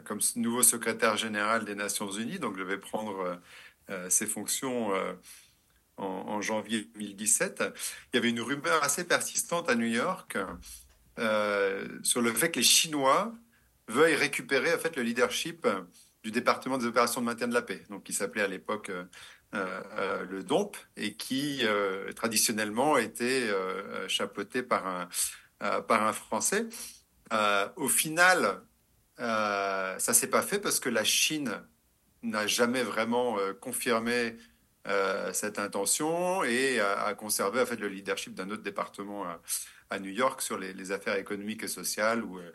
comme 0.05 0.19
nouveau 0.35 0.61
secrétaire 0.61 1.17
général 1.17 1.65
des 1.65 1.75
Nations 1.75 2.11
Unies, 2.11 2.39
donc 2.39 2.57
devait 2.57 2.79
prendre 2.79 3.39
ses 4.09 4.27
fonctions 4.27 4.91
en, 5.97 6.41
janvier 6.41 6.89
2017, 6.93 7.63
il 8.13 8.15
y 8.15 8.19
avait 8.19 8.29
une 8.29 8.41
rumeur 8.41 8.83
assez 8.83 9.03
persistante 9.03 9.69
à 9.69 9.75
New 9.75 9.87
York 9.87 10.37
euh, 11.19 11.87
sur 12.03 12.21
le 12.21 12.31
fait 12.33 12.51
que 12.51 12.59
les 12.59 12.65
Chinois 12.65 13.33
veuillent 13.87 14.15
récupérer 14.15 14.73
en 14.73 14.77
fait 14.77 14.95
le 14.95 15.01
leadership 15.01 15.67
du 16.23 16.31
département 16.31 16.77
des 16.77 16.85
opérations 16.85 17.21
de 17.21 17.25
maintien 17.25 17.47
de 17.47 17.53
la 17.53 17.61
paix, 17.61 17.83
donc 17.89 18.03
qui 18.03 18.13
s'appelait 18.13 18.43
à 18.43 18.47
l'époque 18.47 18.89
euh, 18.89 19.05
euh, 19.55 20.25
le 20.29 20.43
DOMP 20.43 20.75
et 20.95 21.13
qui 21.13 21.63
traditionnellement 22.15 22.97
était 22.97 23.49
chapeauté 24.07 24.61
par 24.61 24.85
un 24.85 25.09
par 25.81 26.03
un 26.03 26.13
Français. 26.13 26.67
au 27.75 27.87
final, 27.87 28.61
ça 29.17 30.13
s'est 30.13 30.29
pas 30.29 30.43
fait 30.43 30.59
parce 30.59 30.79
que 30.79 30.89
la 30.89 31.03
Chine 31.03 31.63
n'a 32.23 32.45
jamais 32.45 32.83
vraiment 32.83 33.37
confirmé 33.61 34.35
euh, 34.87 35.33
cette 35.33 35.59
intention 35.59 36.43
et 36.43 36.79
à, 36.79 37.13
conserver 37.13 37.61
en 37.61 37.65
fait 37.65 37.75
le 37.75 37.89
leadership 37.89 38.33
d'un 38.33 38.49
autre 38.49 38.63
département 38.63 39.25
à, 39.89 39.99
New 39.99 40.11
York 40.11 40.41
sur 40.41 40.57
les, 40.57 40.91
affaires 40.91 41.15
économiques 41.15 41.63
et 41.63 41.67
sociales 41.67 42.23
où, 42.23 42.39
euh, 42.39 42.51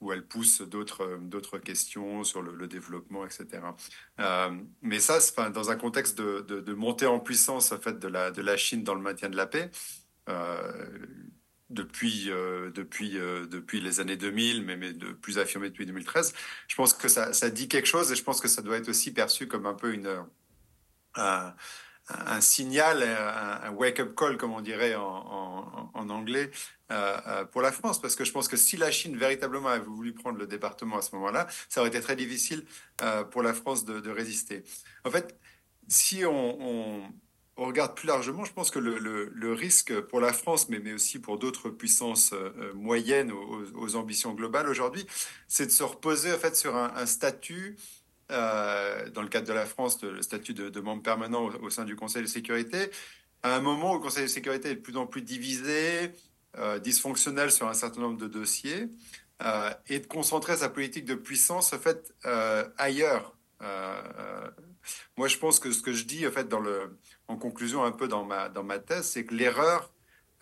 où 0.00 0.12
elle 0.12 0.26
pousse 0.26 0.62
d'autres 0.62 1.58
questions 1.58 2.24
sur 2.24 2.42
le, 2.42 2.66
développement, 2.66 3.24
etc. 3.24 3.46
Euh, 4.20 4.50
mais 4.80 5.00
ça, 5.00 5.18
dans 5.50 5.70
un 5.70 5.76
contexte 5.76 6.18
de, 6.18 6.40
de, 6.40 6.74
montée 6.74 7.06
en 7.06 7.18
puissance 7.18 7.72
en 7.72 7.80
fait 7.80 7.98
de 7.98 8.08
la 8.08 8.30
de 8.30 8.42
la 8.42 8.56
Chine 8.56 8.84
dans 8.84 8.94
le 8.94 9.02
maintien 9.02 9.28
de 9.28 9.36
la 9.36 9.46
paix. 9.46 9.70
depuis, 11.70 12.26
depuis, 12.74 13.12
depuis 13.12 13.80
les 13.80 13.98
années 14.00 14.16
2000, 14.16 14.64
mais, 14.64 14.76
mais 14.76 14.92
de 14.92 15.12
plus 15.12 15.38
affirmé 15.38 15.70
depuis 15.70 15.86
2013. 15.86 16.34
Je 16.68 16.74
pense 16.76 16.92
que 16.92 17.08
ça, 17.08 17.32
ça 17.32 17.50
dit 17.50 17.66
quelque 17.66 17.86
chose 17.86 18.12
et 18.12 18.16
je 18.16 18.22
pense 18.22 18.40
que 18.40 18.48
ça 18.48 18.60
doit 18.62 18.76
être 18.76 18.88
aussi 18.88 19.12
perçu 19.12 19.48
comme 19.48 19.66
un 19.66 19.74
peu 19.74 19.94
une, 19.94 20.26
un, 21.16 22.40
signal, 22.40 23.02
un, 23.02 23.70
wake-up 23.72 24.14
call, 24.14 24.36
comme 24.36 24.52
on 24.52 24.60
dirait 24.60 24.94
en, 24.94 26.08
anglais, 26.08 26.50
euh, 26.90 27.16
euh, 27.26 27.44
pour 27.44 27.62
la 27.62 27.72
France. 27.72 28.00
Parce 28.00 28.16
que 28.16 28.24
je 28.24 28.32
pense 28.32 28.48
que 28.48 28.56
si 28.56 28.76
la 28.76 28.90
Chine 28.90 29.16
véritablement 29.16 29.68
avait 29.68 29.84
voulu 29.84 30.12
prendre 30.12 30.38
le 30.38 30.46
département 30.46 30.98
à 30.98 31.02
ce 31.02 31.14
moment-là, 31.16 31.46
ça 31.68 31.80
aurait 31.80 31.90
été 31.90 32.00
très 32.00 32.16
difficile 32.16 32.64
euh, 33.02 33.24
pour 33.24 33.42
la 33.42 33.54
France 33.54 33.84
de, 33.84 34.10
résister. 34.10 34.64
En 35.04 35.10
fait, 35.10 35.38
si 35.88 36.24
on, 36.24 37.02
regarde 37.56 37.94
plus 37.94 38.08
largement, 38.08 38.44
je 38.44 38.52
pense 38.52 38.70
que 38.70 38.78
le, 38.78 39.52
risque 39.52 40.00
pour 40.00 40.20
la 40.20 40.32
France, 40.32 40.68
mais, 40.68 40.92
aussi 40.92 41.18
pour 41.18 41.38
d'autres 41.38 41.70
puissances 41.70 42.34
moyennes 42.74 43.30
aux, 43.32 43.96
ambitions 43.96 44.32
globales 44.34 44.68
aujourd'hui, 44.68 45.06
c'est 45.48 45.66
de 45.66 45.70
se 45.70 45.82
reposer 45.82 46.32
en 46.32 46.38
fait 46.38 46.56
sur 46.56 46.76
un 46.76 47.06
statut 47.06 47.76
euh, 48.32 49.08
dans 49.10 49.22
le 49.22 49.28
cadre 49.28 49.46
de 49.46 49.52
la 49.52 49.66
France, 49.66 50.02
le 50.02 50.22
statut 50.22 50.54
de, 50.54 50.80
membre 50.80 51.02
permanent 51.02 51.44
au, 51.44 51.70
sein 51.70 51.84
du 51.84 51.96
Conseil 51.96 52.22
de 52.22 52.26
sécurité, 52.26 52.90
à 53.42 53.56
un 53.56 53.60
moment 53.60 53.92
où 53.92 53.94
le 53.94 54.00
Conseil 54.00 54.24
de 54.24 54.28
sécurité 54.28 54.70
est 54.70 54.74
de 54.76 54.80
plus 54.80 54.96
en 54.96 55.06
plus 55.06 55.22
divisé, 55.22 56.12
euh, 56.58 56.78
dysfonctionnel 56.78 57.50
sur 57.50 57.68
un 57.68 57.74
certain 57.74 58.00
nombre 58.00 58.18
de 58.18 58.26
dossiers, 58.26 58.88
euh, 59.42 59.70
et 59.88 59.98
de 59.98 60.06
concentrer 60.06 60.56
sa 60.56 60.68
politique 60.68 61.04
de 61.04 61.14
puissance 61.14 61.72
en 61.72 61.78
fait 61.78 62.14
ailleurs. 62.78 63.36
moi, 65.16 65.28
je 65.28 65.38
pense 65.38 65.58
que 65.60 65.70
ce 65.72 65.82
que 65.82 65.92
je 65.92 66.04
dis 66.04 66.26
en 66.26 66.30
fait 66.30 66.52
en 67.28 67.36
conclusion 67.36 67.84
un 67.84 67.92
peu 67.92 68.08
dans 68.08 68.24
ma 68.24 68.48
dans 68.48 68.64
ma 68.64 68.78
thèse, 68.78 69.06
c'est 69.06 69.24
que 69.24 69.34
l'erreur 69.34 69.92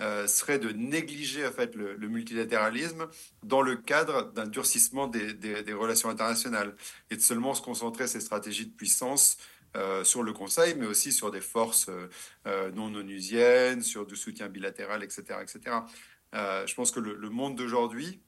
euh, 0.00 0.26
serait 0.26 0.58
de 0.58 0.70
négliger 0.70 1.46
en 1.46 1.52
fait 1.52 1.74
le, 1.74 1.96
multilatéralisme 2.08 3.08
dans 3.42 3.62
le 3.62 3.76
cadre 3.76 4.32
d'un 4.32 4.46
durcissement 4.46 5.06
des, 5.06 5.72
relations 5.72 6.08
internationales 6.08 6.74
et 7.10 7.16
de 7.16 7.20
seulement 7.20 7.54
se 7.54 7.62
concentrer 7.62 8.06
ces 8.06 8.20
stratégies 8.20 8.66
de 8.66 8.74
puissance 8.74 9.36
sur 10.02 10.24
le 10.24 10.32
Conseil, 10.32 10.74
mais 10.74 10.86
aussi 10.86 11.12
sur 11.12 11.30
des 11.30 11.40
forces 11.40 11.88
non 12.74 12.92
onusiennes, 12.92 13.82
sur 13.82 14.04
du 14.04 14.16
soutien 14.16 14.48
bilatéral, 14.48 15.04
etc. 15.04 15.22
etc. 15.42 15.76
je 16.32 16.74
pense 16.74 16.90
que 16.90 16.98
le, 16.98 17.30
monde 17.30 17.54
d'aujourd'hui 17.54 18.20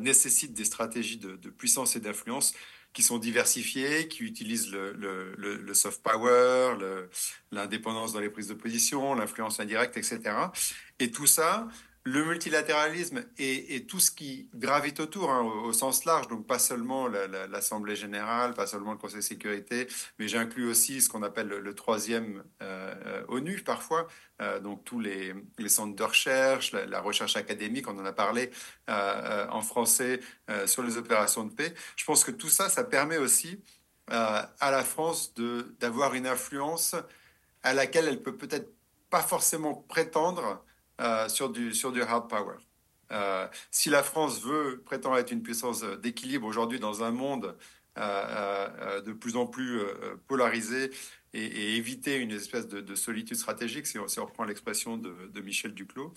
nécessite 0.00 0.54
des 0.54 0.64
stratégies 0.64 1.18
de 1.18 1.50
puissance 1.50 1.94
et 1.94 2.00
d'influence 2.00 2.54
qui 2.98 3.04
sont 3.04 3.18
diversifiées, 3.18 4.08
qui 4.08 4.24
utilisent 4.24 4.72
le, 4.72 4.92
le, 5.38 5.74
soft 5.74 6.02
power, 6.02 6.74
l'indépendance 7.52 8.12
dans 8.12 8.18
les 8.18 8.28
prises 8.28 8.48
de 8.48 8.54
position, 8.54 9.14
l'influence 9.14 9.60
indirecte, 9.60 9.96
etc. 9.96 10.18
Et 10.98 11.12
tout 11.12 11.28
ça, 11.28 11.68
le 12.08 12.24
multilatéralisme 12.24 13.22
et, 13.36 13.84
tout 13.86 14.00
ce 14.00 14.10
qui 14.10 14.48
gravite 14.54 14.98
autour, 14.98 15.30
hein, 15.30 15.42
au, 15.42 15.72
sens 15.74 16.06
large, 16.06 16.26
donc 16.28 16.46
pas 16.46 16.58
seulement 16.58 17.06
l'Assemblée 17.06 17.96
générale, 17.96 18.54
pas 18.54 18.66
seulement 18.66 18.92
le 18.92 18.98
Conseil 18.98 19.18
de 19.18 19.24
sécurité, 19.24 19.86
mais 20.18 20.26
j'inclus 20.26 20.68
aussi 20.68 21.02
ce 21.02 21.10
qu'on 21.10 21.22
appelle 21.22 21.48
le, 21.48 21.74
troisième 21.74 22.44
euh, 22.62 22.94
euh, 23.06 23.24
ONU 23.28 23.60
parfois, 23.60 24.06
euh, 24.40 24.58
donc 24.58 24.84
tous 24.84 25.00
les, 25.00 25.34
centres 25.68 25.96
de 25.96 26.02
recherche, 26.02 26.72
la, 26.72 27.00
recherche 27.00 27.36
académique, 27.36 27.86
on 27.88 27.98
en 27.98 28.06
a 28.06 28.12
parlé 28.12 28.50
en 28.88 29.60
français 29.60 30.20
sur 30.64 30.82
les 30.82 30.96
opérations 30.96 31.44
de 31.44 31.52
paix. 31.52 31.74
Je 31.96 32.04
pense 32.06 32.24
que 32.24 32.30
tout 32.30 32.48
ça, 32.48 32.70
ça 32.70 32.84
permet 32.84 33.18
aussi 33.18 33.60
à 34.06 34.70
la 34.70 34.82
France 34.82 35.34
d'avoir 35.78 36.14
une 36.14 36.26
influence 36.26 36.94
à 37.62 37.74
laquelle 37.74 38.08
elle 38.08 38.22
peut 38.22 38.36
peut-être 38.36 38.72
pas 39.10 39.20
forcément 39.20 39.74
prétendre 39.74 40.64
euh, 41.00 41.28
sur, 41.28 41.50
du, 41.50 41.72
sur 41.74 41.92
du 41.92 42.02
hard 42.02 42.28
power. 42.28 42.56
Euh, 43.12 43.46
si 43.70 43.88
la 43.88 44.02
France 44.02 44.42
veut 44.42 44.82
prétendre 44.84 45.16
être 45.16 45.30
une 45.30 45.44
puissance 45.44 45.84
d'équilibre 45.84 46.44
aujourd'hui 46.44 46.80
dans 46.80 47.04
un 47.04 47.12
monde 47.12 47.56
euh, 47.98 49.00
de 49.00 49.12
plus 49.12 49.36
en 49.36 49.46
plus 49.46 49.80
polarisé 50.26 50.90
et, 51.34 51.76
éviter 51.76 52.16
une 52.16 52.32
espèce 52.32 52.66
de, 52.66 52.94
solitude 52.96 53.36
stratégique, 53.36 53.86
si 53.86 53.96
on, 53.98 54.24
reprend 54.24 54.42
l'expression 54.42 54.96
de, 54.96 55.40
Michel 55.40 55.72
Duclos, 55.72 56.12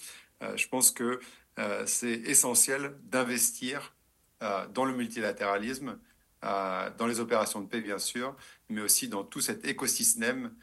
je 0.56 0.68
pense 0.68 0.90
que 0.90 1.20
c'est 1.86 2.14
essentiel 2.14 2.98
d'investir 3.04 3.94
dans 4.74 4.86
le 4.86 4.94
multilatéralisme, 4.94 6.00
dans 6.42 7.08
les 7.08 7.20
opérations 7.20 7.62
de 7.62 7.68
paix 7.68 7.82
bien 7.82 8.00
sûr, 8.00 8.36
mais 8.70 8.82
aussi 8.82 9.08
dans 9.10 9.24
tout 9.24 9.42
cet 9.42 9.64
écosystème 9.68 10.56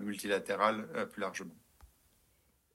multilatéral 0.00 1.08
plus 1.10 1.20
largement. 1.20 1.56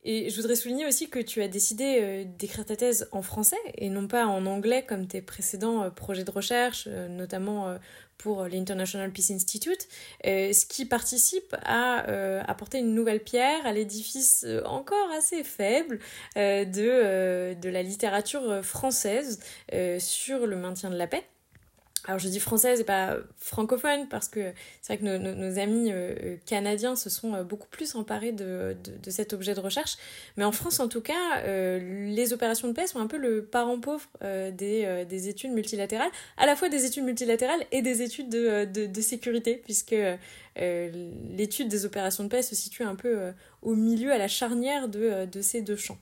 Et 0.05 0.29
je 0.29 0.35
voudrais 0.35 0.55
souligner 0.55 0.85
aussi 0.85 1.09
que 1.09 1.19
tu 1.19 1.41
as 1.41 1.47
décidé 1.47 1.99
euh, 2.01 2.23
d'écrire 2.37 2.65
ta 2.65 2.75
thèse 2.75 3.07
en 3.11 3.21
français 3.21 3.57
et 3.75 3.89
non 3.89 4.07
pas 4.07 4.25
en 4.25 4.45
anglais 4.45 4.83
comme 4.85 5.07
tes 5.07 5.21
précédents 5.21 5.83
euh, 5.83 5.89
projets 5.89 6.25
de 6.25 6.31
recherche, 6.31 6.87
euh, 6.87 7.07
notamment 7.07 7.77
pour 8.17 8.45
l'International 8.45 9.11
Peace 9.11 9.31
Institute, 9.31 9.87
ce 10.23 10.65
qui 10.65 10.85
participe 10.85 11.55
à 11.63 12.05
apporter 12.47 12.77
une 12.77 12.93
nouvelle 12.93 13.21
pierre 13.21 13.65
à 13.65 13.73
l'édifice 13.73 14.45
encore 14.65 15.11
assez 15.11 15.43
faible 15.43 15.99
de, 16.35 17.53
de 17.53 17.69
la 17.69 17.83
littérature 17.83 18.63
française 18.63 19.39
sur 19.99 20.45
le 20.45 20.55
maintien 20.55 20.89
de 20.89 20.95
la 20.95 21.07
paix 21.07 21.25
alors 22.05 22.19
je 22.19 22.27
dis 22.27 22.39
française 22.39 22.81
et 22.81 22.83
pas 22.83 23.17
francophone 23.37 24.07
parce 24.09 24.27
que 24.27 24.51
c'est 24.81 24.93
vrai 24.93 24.97
que 24.97 25.17
nos, 25.17 25.59
amis 25.59 25.91
euh, 25.91 26.15
euh, 26.21 26.37
canadiens 26.45 26.97
se 26.97 27.09
sont 27.09 27.33
euh, 27.33 27.43
beaucoup 27.43 27.69
plus 27.69 27.95
emparés 27.95 28.33
de, 28.33 28.75
de, 28.83 29.09
cet 29.09 29.31
objet 29.31 29.53
de 29.53 29.61
recherche. 29.61 29.95
Mais 30.35 30.43
en 30.43 30.51
France 30.51 30.79
en 30.79 30.89
tout 30.89 31.01
cas, 31.01 31.41
les 31.45 32.33
opérations 32.33 32.67
de 32.67 32.73
paix 32.73 32.87
sont 32.87 32.99
un 32.99 33.07
peu 33.07 33.17
le 33.17 33.45
parent 33.45 33.79
pauvre 33.79 34.07
des, 34.21 35.05
des, 35.07 35.29
études 35.29 35.51
multilatérales, 35.51 36.09
à 36.37 36.45
la 36.45 36.55
fois 36.55 36.69
des 36.69 36.85
études 36.85 37.03
multilatérales 37.03 37.65
et 37.71 37.81
des 37.81 38.01
études 38.01 38.29
de, 38.29 38.65
de 38.65 39.01
sécurité, 39.01 39.55
puisque 39.63 39.95
l'étude 40.55 41.67
des 41.67 41.85
opérations 41.85 42.23
de 42.23 42.29
paix 42.29 42.41
se 42.41 42.55
situe 42.55 42.83
un 42.83 42.95
peu 42.95 43.31
au 43.61 43.75
milieu, 43.75 44.11
à 44.11 44.17
la 44.17 44.27
charnière 44.27 44.87
de, 44.89 45.41
ces 45.41 45.61
deux 45.61 45.77
champs. 45.77 45.99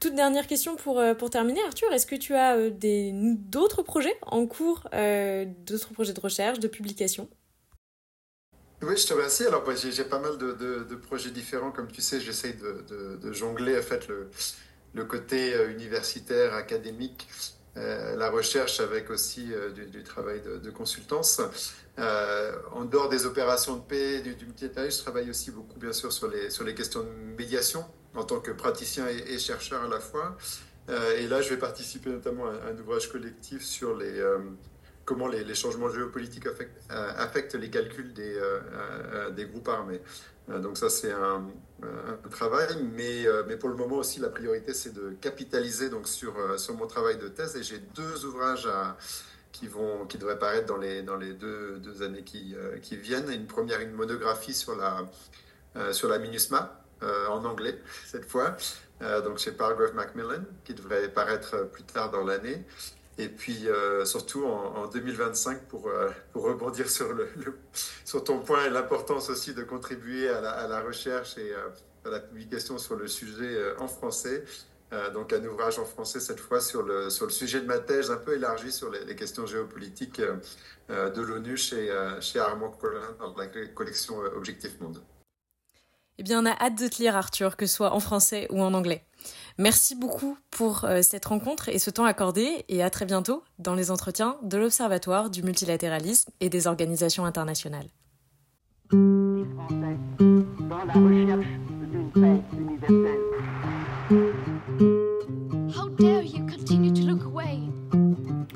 Toute 0.00 0.14
dernière 0.14 0.46
question 0.46 0.76
pour, 0.76 0.98
euh, 0.98 1.12
pour 1.12 1.28
terminer, 1.28 1.60
Arthur. 1.66 1.92
Est-ce 1.92 2.06
que 2.06 2.16
tu 2.16 2.34
as 2.34 2.56
euh, 2.56 2.70
d'autres 2.72 3.82
projets 3.82 4.16
en 4.22 4.46
cours, 4.46 4.88
euh, 4.94 5.44
d'autres 5.66 5.92
projets 5.92 6.14
de 6.14 6.20
recherche, 6.20 6.58
de 6.58 6.68
publication? 6.68 7.28
Oui, 8.80 8.96
je 8.96 9.06
te 9.06 9.12
remercie. 9.12 9.44
Alors, 9.44 9.62
j'ai 9.76 10.04
pas 10.04 10.18
mal 10.18 10.38
de, 10.38 10.94
projets 10.94 11.30
différents. 11.30 11.70
Comme 11.70 11.92
tu 11.92 12.00
sais, 12.00 12.18
j'essaye 12.18 12.54
de, 12.54 13.32
jongler 13.34 13.78
en 13.78 13.82
fait, 13.82 14.08
le, 14.08 14.30
le 14.94 15.04
côté 15.04 15.52
universitaire, 15.68 16.54
académique, 16.54 17.28
la 17.76 18.30
recherche 18.30 18.80
avec 18.80 19.10
aussi 19.10 19.52
du, 19.74 20.02
travail 20.02 20.40
de, 20.40 20.70
consultance. 20.70 21.42
en 21.98 22.86
dehors 22.86 23.10
des 23.10 23.26
opérations 23.26 23.76
de 23.76 23.82
paix, 23.82 24.22
du, 24.22 24.34
du 24.34 24.46
je 24.58 24.98
travaille 25.02 25.28
aussi 25.28 25.50
beaucoup, 25.50 25.78
bien 25.78 25.92
sûr, 25.92 26.10
sur 26.10 26.28
les, 26.28 26.48
sur 26.48 26.64
les 26.64 26.74
questions 26.74 27.00
de 27.00 27.10
médiation 27.36 27.84
en 28.14 28.24
tant 28.24 28.40
que 28.40 28.50
praticien 28.50 29.06
et, 29.08 29.38
chercheur 29.38 29.82
à 29.84 29.88
la 29.88 30.00
fois. 30.00 30.36
Euh, 30.88 31.18
et 31.18 31.28
là, 31.28 31.40
je 31.40 31.50
vais 31.50 31.56
participer 31.56 32.10
notamment 32.10 32.46
à, 32.46 32.70
un 32.70 32.78
ouvrage 32.78 33.10
collectif 33.10 33.62
sur 33.62 33.96
les, 33.96 34.18
euh, 34.18 34.38
comment 35.04 35.28
les, 35.28 35.54
changements 35.54 35.88
géopolitiques 35.90 36.46
affectent, 36.46 37.54
euh, 37.54 37.58
les 37.58 37.70
calculs 37.70 38.12
des, 38.12 38.40
des 39.36 39.44
groupes 39.46 39.68
armés. 39.68 40.00
donc 40.48 40.76
ça, 40.76 40.90
c'est 40.90 41.12
un, 41.12 41.46
travail, 42.30 42.68
mais, 42.94 43.24
mais 43.46 43.56
pour 43.56 43.68
le 43.68 43.76
moment 43.76 43.96
aussi, 43.96 44.20
la 44.20 44.28
priorité, 44.28 44.74
c'est 44.74 44.92
de 44.92 45.14
capitaliser 45.20 45.88
donc, 45.88 46.08
sur, 46.08 46.34
sur 46.58 46.74
mon 46.74 46.86
travail 46.86 47.18
de 47.18 47.28
thèse. 47.28 47.56
Et 47.56 47.62
j'ai 47.62 47.78
deux 47.78 48.24
ouvrages 48.24 48.68
qui, 49.52 49.66
vont, 49.66 50.06
qui 50.06 50.18
devraient 50.18 50.38
paraître 50.38 50.66
dans 50.66 50.76
les, 50.76 51.02
dans 51.02 51.16
les 51.16 51.32
deux, 51.32 51.78
deux 51.78 52.02
années 52.02 52.22
qui, 52.22 52.54
qui 52.82 52.96
viennent. 52.96 53.30
Une 53.30 53.46
première, 53.46 53.80
une 53.80 53.92
monographie 53.92 54.54
sur 54.54 54.76
la, 54.76 55.06
sur 55.92 56.08
la 56.08 56.18
MINUSMA, 56.18 56.79
euh, 57.02 57.28
en 57.28 57.44
anglais 57.46 57.78
cette 58.06 58.26
fois, 58.26 58.56
euh, 59.00 59.22
donc 59.22 59.38
chez 59.38 59.52
Paragraph 59.52 59.94
Macmillan, 59.94 60.44
qui 60.64 60.74
devrait 60.74 61.08
paraître 61.08 61.64
plus 61.70 61.84
tard 61.84 62.10
dans 62.10 62.24
l'année. 62.24 62.62
Et 63.16 63.28
puis 63.28 63.68
euh, 63.68 64.04
surtout 64.04 64.44
en, 64.44 64.86
2025, 64.86 65.62
pour, 65.62 65.90
pour 66.32 66.44
rebondir 66.44 66.90
sur, 66.90 67.08
ton 68.24 68.40
point 68.40 68.66
et 68.66 68.70
l'importance 68.70 69.30
aussi 69.30 69.54
de 69.54 69.62
contribuer 69.62 70.28
à 70.28 70.40
la, 70.40 70.80
recherche 70.82 71.38
et 71.38 71.54
à 72.04 72.10
la 72.10 72.20
publication 72.20 72.76
sur 72.76 72.96
le 72.96 73.08
sujet 73.08 73.58
en 73.78 73.88
français. 73.88 74.44
donc 75.12 75.32
un 75.32 75.44
ouvrage 75.44 75.78
en 75.78 75.84
français 75.84 76.18
cette 76.18 76.40
fois 76.40 76.60
sur 76.60 76.82
le, 76.82 77.10
sujet 77.10 77.60
de 77.60 77.66
ma 77.66 77.78
thèse 77.78 78.10
un 78.10 78.16
peu 78.16 78.34
élargi 78.34 78.72
sur 78.72 78.90
les, 78.90 79.04
les 79.04 79.16
questions 79.16 79.46
géopolitiques 79.46 80.22
de 80.88 81.20
l'ONU 81.20 81.58
chez, 81.58 81.94
chez 82.20 82.38
Armand 82.38 82.70
Collin 82.70 83.16
dans 83.18 83.36
la 83.36 83.46
collection 83.48 84.18
Objectif 84.18 84.80
Monde. 84.80 85.02
Eh 86.18 86.22
bien, 86.22 86.42
on 86.42 86.46
a 86.46 86.52
hâte 86.52 86.78
de 86.78 86.88
te 86.88 87.02
lire, 87.02 87.16
Arthur, 87.16 87.56
que 87.56 87.66
ce 87.66 87.74
soit 87.74 87.94
en 87.94 88.00
français 88.00 88.46
ou 88.50 88.60
en 88.62 88.74
anglais. 88.74 89.04
Merci 89.58 89.94
beaucoup 89.94 90.36
pour 90.50 90.84
euh, 90.84 91.02
cette 91.02 91.24
rencontre 91.26 91.68
et 91.68 91.78
ce 91.78 91.90
temps 91.90 92.04
accordé, 92.04 92.64
et 92.68 92.82
à 92.82 92.90
très 92.90 93.04
bientôt 93.04 93.42
dans 93.58 93.74
les 93.74 93.90
entretiens 93.90 94.36
de 94.42 94.56
l'Observatoire 94.58 95.30
du 95.30 95.42
multilatéralisme 95.42 96.30
et 96.40 96.48
des 96.48 96.66
organisations 96.66 97.24
internationales. 97.24 97.88
Les 98.92 99.44
Français, 99.54 99.96
dans 100.18 100.84
la 100.84 100.92
recherche 100.92 101.46
d'une 101.90 102.10
paix 102.12 102.42
universelle. 102.58 103.20
How 105.70 105.88
dare 105.90 106.22
you 106.22 106.44
continue 106.46 106.92
to 106.92 107.06
look 107.06 107.22
away? 107.24 107.60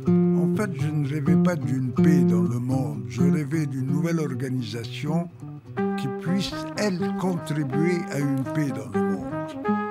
En 0.07 0.57
fait, 0.57 0.71
je 0.81 0.89
ne 0.89 1.09
rêvais 1.09 1.43
pas 1.43 1.57
d'une 1.57 1.93
paix 1.93 2.23
dans 2.23 2.43
le 2.43 2.59
monde, 2.59 3.05
je 3.09 3.23
rêvais 3.23 3.67
d'une 3.67 3.87
nouvelle 3.87 4.21
organisation 4.21 5.29
qui 6.05 6.09
puisse, 6.21 6.53
elle, 6.77 6.99
contribuer 7.19 8.03
à 8.13 8.19
une 8.19 8.45
paix 8.55 8.69
dans 8.69 8.91
le 8.93 9.01
monde. 9.01 9.84